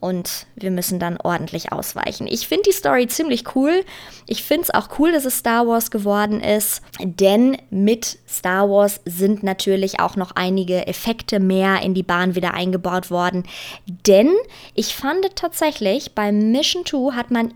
und 0.00 0.46
wir 0.54 0.70
müssen 0.70 0.98
dann 0.98 1.16
ordentlich 1.16 1.72
ausweichen. 1.72 2.26
Ich 2.26 2.48
finde 2.48 2.64
die 2.68 2.72
Story 2.72 3.06
ziemlich 3.06 3.54
cool. 3.54 3.84
Ich 4.26 4.42
finde 4.42 4.64
es 4.64 4.74
auch 4.74 4.98
cool, 4.98 5.12
dass 5.12 5.24
es 5.24 5.38
Star 5.38 5.66
Wars 5.66 5.90
geworden 5.90 6.40
ist, 6.40 6.82
denn 7.00 7.56
mit 7.70 8.18
Star 8.28 8.68
Wars 8.68 9.00
sind 9.04 9.42
natürlich 9.42 10.00
auch 10.00 10.16
noch 10.16 10.32
einige 10.32 10.86
Effekte 10.86 11.40
mehr 11.40 11.82
in 11.82 11.94
die 11.94 12.02
Bahn 12.02 12.34
wieder 12.34 12.54
eingebaut 12.54 13.10
worden. 13.10 13.44
Denn 13.86 14.32
ich 14.74 14.94
fand 14.94 15.24
tatsächlich, 15.36 16.14
bei 16.14 16.32
Mission 16.32 16.84
2 16.84 17.14
hat 17.14 17.30
man 17.30 17.54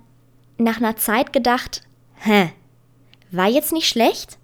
nach 0.59 0.79
einer 0.79 0.96
Zeit 0.96 1.33
gedacht, 1.33 1.83
hä, 2.16 2.53
war 3.31 3.48
jetzt 3.48 3.72
nicht 3.72 3.88
schlecht, 3.88 4.38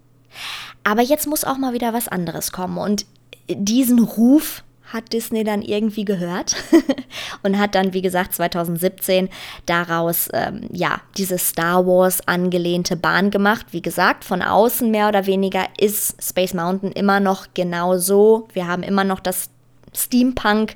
aber 0.83 1.01
jetzt 1.01 1.27
muss 1.27 1.43
auch 1.43 1.57
mal 1.57 1.73
wieder 1.73 1.93
was 1.93 2.07
anderes 2.07 2.51
kommen. 2.51 2.77
Und 2.77 3.05
diesen 3.49 3.99
Ruf 3.99 4.63
hat 4.93 5.11
Disney 5.13 5.43
dann 5.43 5.61
irgendwie 5.61 6.05
gehört 6.05 6.55
und 7.43 7.57
hat 7.57 7.75
dann, 7.75 7.93
wie 7.93 8.01
gesagt, 8.01 8.33
2017 8.33 9.29
daraus 9.65 10.29
ähm, 10.33 10.61
ja 10.71 11.01
diese 11.17 11.37
Star 11.37 11.85
Wars 11.85 12.27
angelehnte 12.27 12.95
Bahn 12.95 13.31
gemacht. 13.31 13.67
Wie 13.71 13.81
gesagt, 13.81 14.23
von 14.23 14.41
außen 14.41 14.89
mehr 14.89 15.09
oder 15.09 15.25
weniger 15.25 15.65
ist 15.77 16.15
Space 16.23 16.53
Mountain 16.53 16.91
immer 16.91 17.19
noch 17.19 17.47
genau 17.53 17.97
so. 17.97 18.47
Wir 18.53 18.67
haben 18.67 18.83
immer 18.83 19.03
noch 19.03 19.19
das 19.19 19.49
Steampunk 19.93 20.75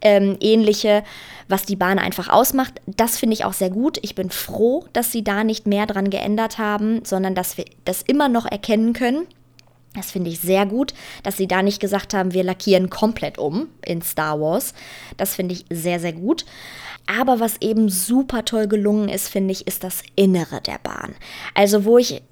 ähm, 0.00 0.36
ähnliche, 0.40 1.04
was 1.48 1.64
die 1.64 1.76
Bahn 1.76 1.98
einfach 1.98 2.28
ausmacht. 2.28 2.80
Das 2.86 3.18
finde 3.18 3.34
ich 3.34 3.44
auch 3.44 3.52
sehr 3.52 3.70
gut. 3.70 3.98
Ich 4.02 4.14
bin 4.14 4.30
froh, 4.30 4.84
dass 4.92 5.12
sie 5.12 5.22
da 5.24 5.44
nicht 5.44 5.66
mehr 5.66 5.86
dran 5.86 6.10
geändert 6.10 6.58
haben, 6.58 7.04
sondern 7.04 7.34
dass 7.34 7.56
wir 7.56 7.64
das 7.84 8.02
immer 8.02 8.28
noch 8.28 8.46
erkennen 8.46 8.92
können. 8.92 9.26
Das 9.94 10.10
finde 10.10 10.30
ich 10.30 10.40
sehr 10.40 10.66
gut, 10.66 10.92
dass 11.22 11.36
sie 11.36 11.46
da 11.46 11.62
nicht 11.62 11.80
gesagt 11.80 12.14
haben, 12.14 12.34
wir 12.34 12.42
lackieren 12.42 12.90
komplett 12.90 13.38
um 13.38 13.68
in 13.84 14.02
Star 14.02 14.40
Wars. 14.40 14.74
Das 15.16 15.34
finde 15.34 15.54
ich 15.54 15.64
sehr, 15.70 16.00
sehr 16.00 16.12
gut. 16.12 16.44
Aber 17.06 17.38
was 17.38 17.60
eben 17.60 17.88
super 17.88 18.44
toll 18.44 18.66
gelungen 18.66 19.08
ist, 19.08 19.28
finde 19.28 19.52
ich, 19.52 19.66
ist 19.66 19.84
das 19.84 20.02
Innere 20.16 20.60
der 20.60 20.78
Bahn. 20.82 21.14
Also 21.54 21.84
wo 21.84 21.98
ich 21.98 22.22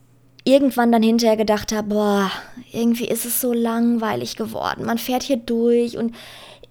irgendwann 0.44 0.90
dann 0.90 1.02
hinterher 1.02 1.36
gedacht 1.36 1.72
habe, 1.72 1.88
boah, 1.88 2.30
irgendwie 2.72 3.06
ist 3.06 3.24
es 3.24 3.40
so 3.40 3.52
langweilig 3.52 4.36
geworden. 4.36 4.84
Man 4.84 4.98
fährt 4.98 5.22
hier 5.22 5.36
durch 5.36 5.96
und 5.96 6.14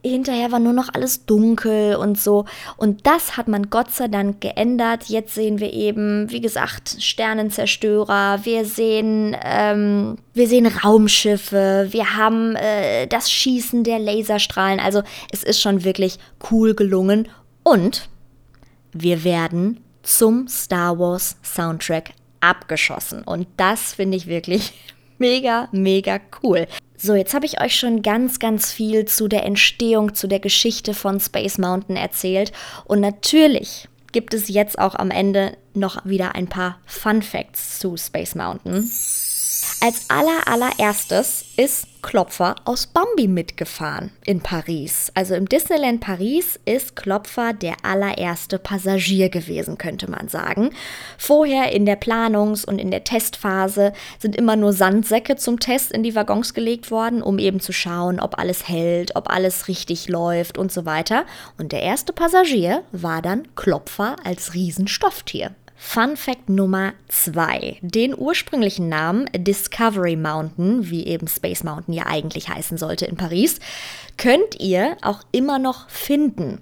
hinterher 0.03 0.51
war 0.51 0.59
nur 0.59 0.73
noch 0.73 0.89
alles 0.93 1.25
dunkel 1.25 1.95
und 1.95 2.19
so. 2.19 2.45
Und 2.77 3.05
das 3.05 3.37
hat 3.37 3.47
man 3.47 3.69
Gott 3.69 3.91
sei 3.91 4.07
Dank 4.07 4.41
geändert. 4.41 5.05
Jetzt 5.05 5.35
sehen 5.35 5.59
wir 5.59 5.73
eben, 5.73 6.29
wie 6.31 6.41
gesagt, 6.41 6.97
Sternenzerstörer, 6.99 8.39
wir 8.43 8.65
sehen, 8.65 9.35
ähm, 9.43 10.17
wir 10.33 10.47
sehen 10.47 10.67
Raumschiffe, 10.67 11.87
wir 11.91 12.15
haben 12.15 12.55
äh, 12.55 13.07
das 13.07 13.31
Schießen 13.31 13.83
der 13.83 13.99
Laserstrahlen. 13.99 14.79
Also 14.79 15.03
es 15.31 15.43
ist 15.43 15.61
schon 15.61 15.83
wirklich 15.83 16.17
cool 16.51 16.73
gelungen. 16.73 17.27
Und 17.63 18.09
wir 18.93 19.23
werden 19.23 19.79
zum 20.03 20.47
Star 20.47 20.97
Wars 20.97 21.37
Soundtrack 21.43 22.13
abgeschossen. 22.39 23.23
Und 23.23 23.47
das 23.57 23.93
finde 23.93 24.17
ich 24.17 24.27
wirklich 24.27 24.73
mega, 25.17 25.69
mega 25.71 26.19
cool. 26.43 26.67
So, 27.03 27.15
jetzt 27.15 27.33
habe 27.33 27.47
ich 27.47 27.59
euch 27.59 27.75
schon 27.79 28.03
ganz, 28.03 28.37
ganz 28.37 28.71
viel 28.71 29.05
zu 29.05 29.27
der 29.27 29.43
Entstehung, 29.43 30.13
zu 30.13 30.27
der 30.27 30.39
Geschichte 30.39 30.93
von 30.93 31.19
Space 31.19 31.57
Mountain 31.57 31.95
erzählt. 31.95 32.51
Und 32.85 32.99
natürlich 32.99 33.89
gibt 34.11 34.35
es 34.35 34.49
jetzt 34.49 34.77
auch 34.77 34.93
am 34.93 35.09
Ende 35.09 35.57
noch 35.73 36.05
wieder 36.05 36.35
ein 36.35 36.47
paar 36.47 36.77
Fun 36.85 37.23
Facts 37.23 37.79
zu 37.79 37.97
Space 37.97 38.35
Mountain. 38.35 38.87
Als 39.81 40.09
aller 40.09 40.47
allererstes 40.47 41.43
ist 41.57 41.87
Klopfer 42.01 42.55
aus 42.65 42.87
Bambi 42.87 43.27
mitgefahren 43.27 44.11
in 44.25 44.41
Paris. 44.41 45.11
Also 45.13 45.35
im 45.35 45.47
Disneyland 45.47 46.01
Paris 46.01 46.59
ist 46.65 46.95
Klopfer 46.95 47.53
der 47.53 47.75
allererste 47.83 48.59
Passagier 48.59 49.29
gewesen, 49.29 49.77
könnte 49.77 50.09
man 50.09 50.27
sagen. 50.27 50.71
Vorher 51.17 51.71
in 51.71 51.85
der 51.85 51.99
Planungs- 51.99 52.65
und 52.65 52.79
in 52.79 52.91
der 52.91 53.03
Testphase 53.03 53.93
sind 54.19 54.35
immer 54.35 54.55
nur 54.55 54.73
Sandsäcke 54.73 55.35
zum 55.35 55.59
Test 55.59 55.91
in 55.91 56.03
die 56.03 56.15
Waggons 56.15 56.53
gelegt 56.53 56.91
worden, 56.91 57.21
um 57.21 57.39
eben 57.39 57.59
zu 57.59 57.71
schauen, 57.71 58.19
ob 58.19 58.39
alles 58.39 58.67
hält, 58.67 59.15
ob 59.15 59.29
alles 59.29 59.67
richtig 59.67 60.09
läuft 60.09 60.57
und 60.57 60.71
so 60.71 60.85
weiter. 60.85 61.25
Und 61.57 61.71
der 61.71 61.83
erste 61.83 62.13
Passagier 62.13 62.83
war 62.91 63.21
dann 63.21 63.47
Klopfer 63.55 64.15
als 64.23 64.53
Riesenstofftier. 64.53 65.55
Fun 65.83 66.15
Fact 66.15 66.47
Nummer 66.47 66.93
2. 67.09 67.79
Den 67.81 68.17
ursprünglichen 68.17 68.87
Namen 68.87 69.27
Discovery 69.35 70.15
Mountain, 70.15 70.89
wie 70.89 71.05
eben 71.05 71.27
Space 71.27 71.65
Mountain 71.65 71.95
ja 71.95 72.05
eigentlich 72.05 72.47
heißen 72.47 72.77
sollte 72.77 73.07
in 73.07 73.17
Paris, 73.17 73.59
könnt 74.15 74.59
ihr 74.59 74.95
auch 75.01 75.21
immer 75.31 75.59
noch 75.59 75.89
finden. 75.89 76.59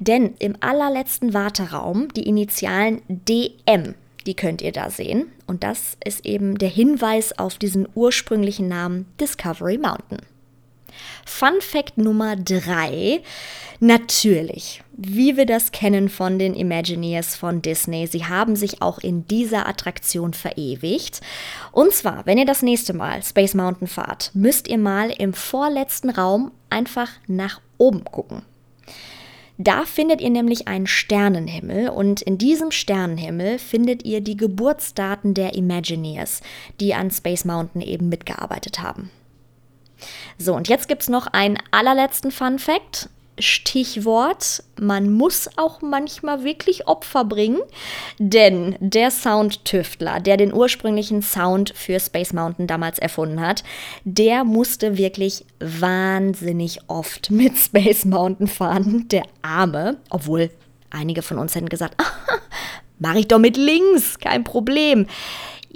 Denn 0.00 0.34
im 0.38 0.56
allerletzten 0.58 1.34
Warteraum 1.34 2.08
die 2.14 2.26
Initialen 2.26 3.02
DM, 3.08 3.94
die 4.26 4.34
könnt 4.34 4.60
ihr 4.60 4.72
da 4.72 4.90
sehen. 4.90 5.30
Und 5.46 5.62
das 5.62 5.96
ist 6.04 6.24
eben 6.24 6.56
der 6.58 6.70
Hinweis 6.70 7.38
auf 7.38 7.58
diesen 7.58 7.86
ursprünglichen 7.94 8.66
Namen 8.66 9.06
Discovery 9.20 9.78
Mountain. 9.78 10.22
Fun 11.26 11.60
Fact 11.60 11.98
Nummer 11.98 12.36
3. 12.36 13.20
Natürlich, 13.80 14.82
wie 14.96 15.36
wir 15.36 15.46
das 15.46 15.72
kennen 15.72 16.08
von 16.08 16.38
den 16.38 16.54
Imagineers 16.54 17.36
von 17.36 17.60
Disney, 17.62 18.06
sie 18.06 18.24
haben 18.24 18.56
sich 18.56 18.80
auch 18.80 18.98
in 18.98 19.26
dieser 19.26 19.68
Attraktion 19.68 20.32
verewigt. 20.32 21.20
Und 21.72 21.92
zwar, 21.92 22.24
wenn 22.26 22.38
ihr 22.38 22.46
das 22.46 22.62
nächste 22.62 22.94
Mal 22.94 23.22
Space 23.22 23.54
Mountain 23.54 23.88
fahrt, 23.88 24.30
müsst 24.34 24.68
ihr 24.68 24.78
mal 24.78 25.10
im 25.10 25.34
vorletzten 25.34 26.10
Raum 26.10 26.52
einfach 26.70 27.10
nach 27.26 27.60
oben 27.78 28.04
gucken. 28.04 28.42
Da 29.56 29.84
findet 29.84 30.20
ihr 30.20 30.30
nämlich 30.30 30.66
einen 30.66 30.88
Sternenhimmel 30.88 31.88
und 31.88 32.22
in 32.22 32.38
diesem 32.38 32.72
Sternenhimmel 32.72 33.60
findet 33.60 34.04
ihr 34.04 34.20
die 34.20 34.36
Geburtsdaten 34.36 35.32
der 35.32 35.54
Imagineers, 35.54 36.40
die 36.80 36.94
an 36.94 37.10
Space 37.10 37.44
Mountain 37.44 37.80
eben 37.80 38.08
mitgearbeitet 38.08 38.80
haben. 38.80 39.10
So, 40.38 40.54
und 40.54 40.68
jetzt 40.68 40.88
gibt 40.88 41.02
es 41.02 41.08
noch 41.08 41.26
einen 41.28 41.58
allerletzten 41.70 42.30
Fun 42.30 42.58
Fact. 42.58 43.08
Stichwort, 43.38 44.62
man 44.80 45.12
muss 45.12 45.48
auch 45.56 45.82
manchmal 45.82 46.44
wirklich 46.44 46.86
Opfer 46.86 47.24
bringen, 47.24 47.58
denn 48.18 48.76
der 48.78 49.10
Soundtüftler, 49.10 50.20
der 50.20 50.36
den 50.36 50.54
ursprünglichen 50.54 51.20
Sound 51.20 51.72
für 51.74 51.98
Space 51.98 52.32
Mountain 52.32 52.68
damals 52.68 53.00
erfunden 53.00 53.40
hat, 53.40 53.64
der 54.04 54.44
musste 54.44 54.96
wirklich 54.96 55.44
wahnsinnig 55.58 56.78
oft 56.86 57.30
mit 57.30 57.56
Space 57.58 58.04
Mountain 58.04 58.46
fahren, 58.46 59.08
der 59.08 59.24
Arme, 59.42 59.96
obwohl 60.10 60.50
einige 60.90 61.22
von 61.22 61.38
uns 61.38 61.56
hätten 61.56 61.68
gesagt, 61.68 62.00
mache 63.00 63.18
ich 63.18 63.28
doch 63.28 63.40
mit 63.40 63.56
links, 63.56 64.18
kein 64.20 64.44
Problem. 64.44 65.06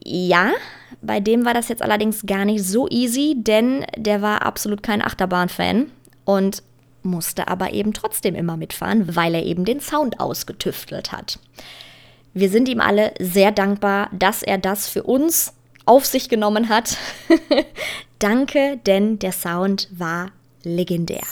Ja, 0.04 0.52
bei 1.00 1.20
dem 1.20 1.44
war 1.44 1.54
das 1.54 1.68
jetzt 1.68 1.82
allerdings 1.82 2.26
gar 2.26 2.44
nicht 2.44 2.64
so 2.64 2.88
easy, 2.88 3.34
denn 3.36 3.84
der 3.96 4.22
war 4.22 4.42
absolut 4.42 4.82
kein 4.82 5.02
Achterbahn-Fan 5.02 5.86
und 6.24 6.62
musste 7.02 7.48
aber 7.48 7.72
eben 7.72 7.92
trotzdem 7.92 8.34
immer 8.34 8.56
mitfahren, 8.56 9.14
weil 9.16 9.34
er 9.34 9.44
eben 9.44 9.64
den 9.64 9.80
Sound 9.80 10.20
ausgetüftelt 10.20 11.12
hat. 11.12 11.38
Wir 12.34 12.50
sind 12.50 12.68
ihm 12.68 12.80
alle 12.80 13.14
sehr 13.18 13.52
dankbar, 13.52 14.10
dass 14.12 14.42
er 14.42 14.58
das 14.58 14.88
für 14.88 15.04
uns 15.04 15.54
auf 15.86 16.04
sich 16.04 16.28
genommen 16.28 16.68
hat. 16.68 16.96
Danke, 18.18 18.78
denn 18.86 19.18
der 19.18 19.32
Sound 19.32 19.88
war 19.90 20.30
legendär. 20.62 21.22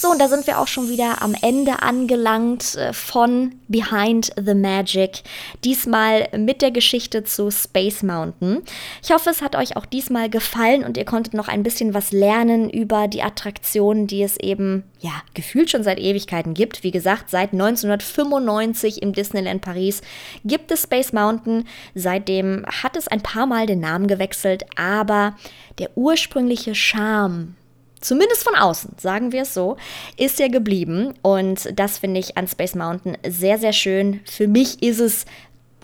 So, 0.00 0.12
und 0.12 0.20
da 0.20 0.28
sind 0.28 0.46
wir 0.46 0.60
auch 0.60 0.68
schon 0.68 0.88
wieder 0.88 1.22
am 1.22 1.34
Ende 1.42 1.82
angelangt 1.82 2.76
äh, 2.76 2.92
von 2.92 3.56
Behind 3.66 4.30
the 4.36 4.54
Magic. 4.54 5.24
Diesmal 5.64 6.28
mit 6.38 6.62
der 6.62 6.70
Geschichte 6.70 7.24
zu 7.24 7.50
Space 7.50 8.04
Mountain. 8.04 8.62
Ich 9.02 9.10
hoffe, 9.10 9.30
es 9.30 9.42
hat 9.42 9.56
euch 9.56 9.76
auch 9.76 9.86
diesmal 9.86 10.30
gefallen 10.30 10.84
und 10.84 10.96
ihr 10.96 11.04
konntet 11.04 11.34
noch 11.34 11.48
ein 11.48 11.64
bisschen 11.64 11.94
was 11.94 12.12
lernen 12.12 12.70
über 12.70 13.08
die 13.08 13.24
Attraktionen, 13.24 14.06
die 14.06 14.22
es 14.22 14.36
eben, 14.36 14.84
ja, 15.00 15.20
gefühlt 15.34 15.68
schon 15.68 15.82
seit 15.82 15.98
Ewigkeiten 15.98 16.54
gibt. 16.54 16.84
Wie 16.84 16.92
gesagt, 16.92 17.28
seit 17.28 17.52
1995 17.52 19.02
im 19.02 19.12
Disneyland 19.12 19.62
Paris 19.62 20.02
gibt 20.44 20.70
es 20.70 20.84
Space 20.84 21.12
Mountain. 21.12 21.66
Seitdem 21.96 22.64
hat 22.66 22.96
es 22.96 23.08
ein 23.08 23.20
paar 23.20 23.46
Mal 23.46 23.66
den 23.66 23.80
Namen 23.80 24.06
gewechselt, 24.06 24.62
aber 24.76 25.36
der 25.80 25.90
ursprüngliche 25.96 26.76
Charme 26.76 27.56
zumindest 28.00 28.44
von 28.44 28.54
außen, 28.54 28.92
sagen 28.98 29.32
wir 29.32 29.42
es 29.42 29.54
so, 29.54 29.76
ist 30.16 30.38
ja 30.38 30.48
geblieben. 30.48 31.14
Und 31.22 31.68
das 31.78 31.98
finde 31.98 32.20
ich 32.20 32.36
an 32.36 32.48
Space 32.48 32.74
Mountain 32.74 33.16
sehr, 33.26 33.58
sehr 33.58 33.72
schön. 33.72 34.20
Für 34.24 34.48
mich 34.48 34.82
ist 34.82 35.00
es 35.00 35.24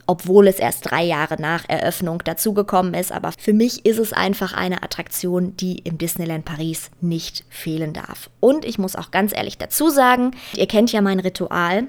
obwohl 0.06 0.48
es 0.48 0.58
erst 0.58 0.90
drei 0.90 1.02
Jahre 1.02 1.40
nach 1.40 1.68
Eröffnung 1.68 2.22
dazugekommen 2.24 2.94
ist. 2.94 3.12
Aber 3.12 3.32
für 3.38 3.52
mich 3.52 3.84
ist 3.84 3.98
es 3.98 4.12
einfach 4.12 4.52
eine 4.52 4.82
Attraktion, 4.82 5.56
die 5.56 5.78
im 5.78 5.98
Disneyland 5.98 6.44
Paris 6.44 6.90
nicht 7.00 7.44
fehlen 7.48 7.92
darf. 7.92 8.30
Und 8.40 8.64
ich 8.64 8.78
muss 8.78 8.96
auch 8.96 9.10
ganz 9.10 9.34
ehrlich 9.34 9.58
dazu 9.58 9.90
sagen, 9.90 10.32
ihr 10.54 10.66
kennt 10.66 10.92
ja 10.92 11.00
mein 11.00 11.20
Ritual. 11.20 11.84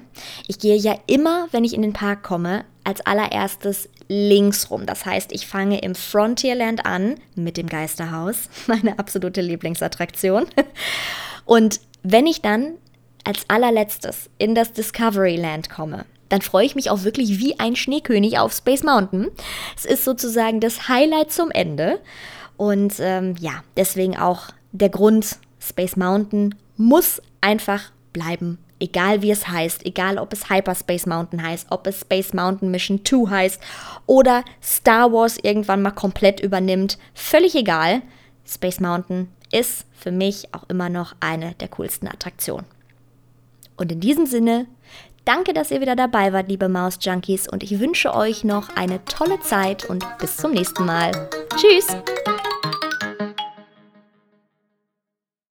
Ich 0.48 0.58
gehe 0.58 0.76
ja 0.76 0.96
immer, 1.06 1.48
wenn 1.50 1.64
ich 1.64 1.74
in 1.74 1.82
den 1.82 1.92
Park 1.92 2.22
komme, 2.22 2.64
als 2.84 3.00
allererstes 3.04 3.88
links 4.08 4.70
rum. 4.70 4.86
Das 4.86 5.04
heißt, 5.04 5.32
ich 5.32 5.46
fange 5.46 5.80
im 5.80 5.94
Frontierland 5.94 6.86
an 6.86 7.16
mit 7.34 7.56
dem 7.56 7.68
Geisterhaus, 7.68 8.48
meine 8.66 8.98
absolute 8.98 9.40
Lieblingsattraktion. 9.40 10.46
Und 11.44 11.80
wenn 12.02 12.26
ich 12.26 12.42
dann 12.42 12.74
als 13.24 13.44
allerletztes 13.48 14.30
in 14.38 14.54
das 14.54 14.72
Discoveryland 14.72 15.68
komme, 15.68 16.06
dann 16.28 16.42
freue 16.42 16.66
ich 16.66 16.74
mich 16.74 16.90
auch 16.90 17.04
wirklich 17.04 17.38
wie 17.38 17.58
ein 17.58 17.76
Schneekönig 17.76 18.38
auf 18.38 18.52
Space 18.52 18.82
Mountain. 18.82 19.28
Es 19.76 19.84
ist 19.84 20.04
sozusagen 20.04 20.60
das 20.60 20.88
Highlight 20.88 21.32
zum 21.32 21.50
Ende. 21.50 22.00
Und 22.56 22.94
ähm, 23.00 23.36
ja, 23.38 23.62
deswegen 23.76 24.16
auch 24.16 24.48
der 24.72 24.88
Grund, 24.88 25.38
Space 25.60 25.96
Mountain 25.96 26.54
muss 26.76 27.20
einfach 27.40 27.90
bleiben 28.12 28.58
egal 28.80 29.22
wie 29.22 29.30
es 29.30 29.48
heißt, 29.48 29.86
egal 29.86 30.18
ob 30.18 30.32
es 30.32 30.50
Hyperspace 30.50 31.06
Mountain 31.06 31.42
heißt, 31.42 31.68
ob 31.70 31.86
es 31.86 32.00
Space 32.00 32.32
Mountain 32.32 32.70
Mission 32.70 33.04
2 33.04 33.30
heißt 33.30 33.62
oder 34.06 34.44
Star 34.62 35.12
Wars 35.12 35.38
irgendwann 35.42 35.82
mal 35.82 35.92
komplett 35.92 36.40
übernimmt, 36.40 36.98
völlig 37.14 37.54
egal. 37.54 38.02
Space 38.46 38.80
Mountain 38.80 39.28
ist 39.52 39.86
für 39.92 40.12
mich 40.12 40.54
auch 40.54 40.64
immer 40.68 40.88
noch 40.88 41.14
eine 41.20 41.54
der 41.54 41.68
coolsten 41.68 42.08
Attraktionen. 42.08 42.66
Und 43.76 43.92
in 43.92 44.00
diesem 44.00 44.26
Sinne, 44.26 44.66
danke, 45.26 45.52
dass 45.52 45.70
ihr 45.70 45.82
wieder 45.82 45.96
dabei 45.96 46.32
wart, 46.32 46.48
liebe 46.48 46.70
Maus 46.70 46.98
Junkies, 47.02 47.46
und 47.48 47.62
ich 47.62 47.78
wünsche 47.78 48.14
euch 48.14 48.44
noch 48.44 48.74
eine 48.76 49.04
tolle 49.04 49.38
Zeit 49.40 49.84
und 49.84 50.04
bis 50.18 50.38
zum 50.38 50.52
nächsten 50.52 50.86
Mal. 50.86 51.12
Tschüss! 51.56 51.94